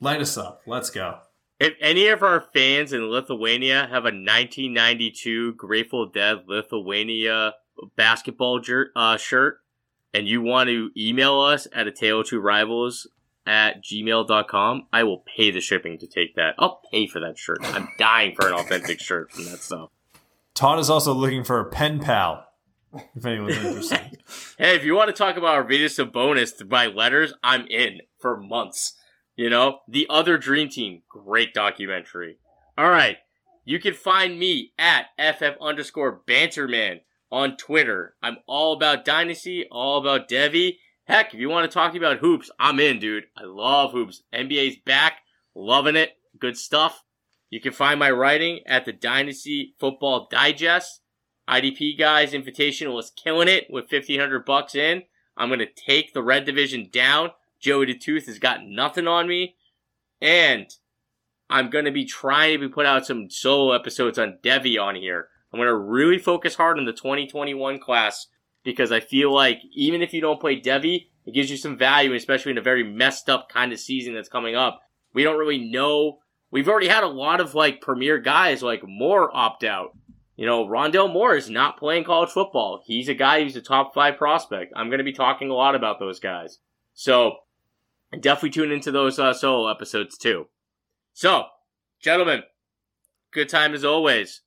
[0.00, 0.62] Light us up.
[0.66, 1.18] Let's go.
[1.60, 7.54] If any of our fans in Lithuania have a 1992 Grateful Dead Lithuania
[7.96, 9.60] basketball jer- uh, shirt,
[10.12, 13.06] and you want to email us at a tale of two rivals
[13.46, 16.54] at gmail.com, I will pay the shipping to take that.
[16.58, 17.58] I'll pay for that shirt.
[17.62, 19.90] I'm dying for an authentic shirt from that stuff.
[20.54, 22.46] Todd is also looking for a pen pal.
[23.14, 24.22] If anyone's interested.
[24.58, 28.94] hey, if you want to talk about Arvydas Sabonis by letters, I'm in for months.
[29.36, 32.38] You know, the other Dream Team, great documentary.
[32.76, 33.18] All right,
[33.64, 38.16] you can find me at ff underscore banterman on Twitter.
[38.22, 40.76] I'm all about Dynasty, all about Devy.
[41.04, 43.24] Heck, if you want to talk about hoops, I'm in, dude.
[43.36, 44.22] I love hoops.
[44.34, 45.18] NBA's back,
[45.54, 46.10] loving it.
[46.38, 47.02] Good stuff.
[47.48, 50.99] You can find my writing at the Dynasty Football Digest.
[51.50, 55.02] IDP guys Invitational is killing it with 1500 bucks in.
[55.36, 57.30] I'm going to take the red division down.
[57.58, 59.56] Joey the Tooth has got nothing on me.
[60.20, 60.66] And
[61.48, 64.94] I'm going to be trying to be put out some solo episodes on Devy on
[64.94, 65.28] here.
[65.52, 68.28] I'm going to really focus hard on the 2021 class
[68.62, 72.14] because I feel like even if you don't play Devy, it gives you some value,
[72.14, 74.82] especially in a very messed up kind of season that's coming up.
[75.12, 76.18] We don't really know.
[76.52, 79.96] We've already had a lot of like premier guys like Moore opt out.
[80.40, 82.82] You know, Rondale Moore is not playing college football.
[82.86, 84.72] He's a guy who's a top five prospect.
[84.74, 86.60] I'm going to be talking a lot about those guys.
[86.94, 87.40] So
[88.18, 90.46] definitely tune into those uh, solo episodes too.
[91.12, 91.44] So,
[92.00, 92.44] gentlemen,
[93.32, 94.40] good time as always.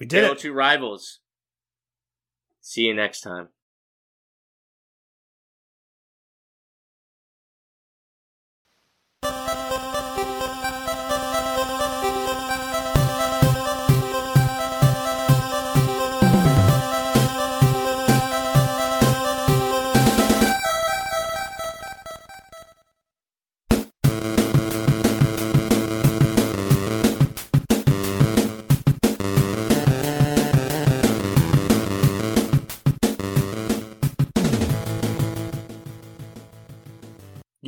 [0.00, 1.20] We did Go to rivals.
[2.60, 3.50] See you next time.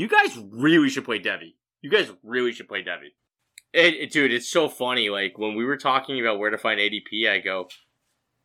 [0.09, 1.55] Guys really should play Devy.
[1.83, 3.11] You guys really should play Devy.
[3.73, 5.11] It, it, dude, it's so funny.
[5.11, 7.69] Like when we were talking about where to find ADP, I go,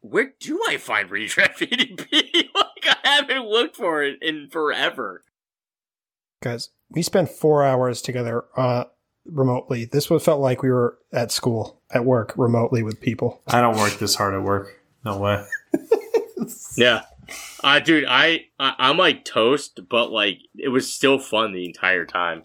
[0.01, 2.49] "Where do I find redraft ADP?
[2.55, 5.23] like I haven't looked for it in forever."
[6.43, 8.85] Guys, we spent four hours together uh,
[9.25, 9.85] remotely.
[9.85, 13.41] This would felt like we were at school, at work, remotely with people.
[13.47, 14.79] I don't work this hard at work.
[15.03, 15.43] No way.
[16.77, 17.03] Yeah,
[17.63, 22.05] uh, dude, I, I I'm like toast, but like it was still fun the entire
[22.05, 22.43] time.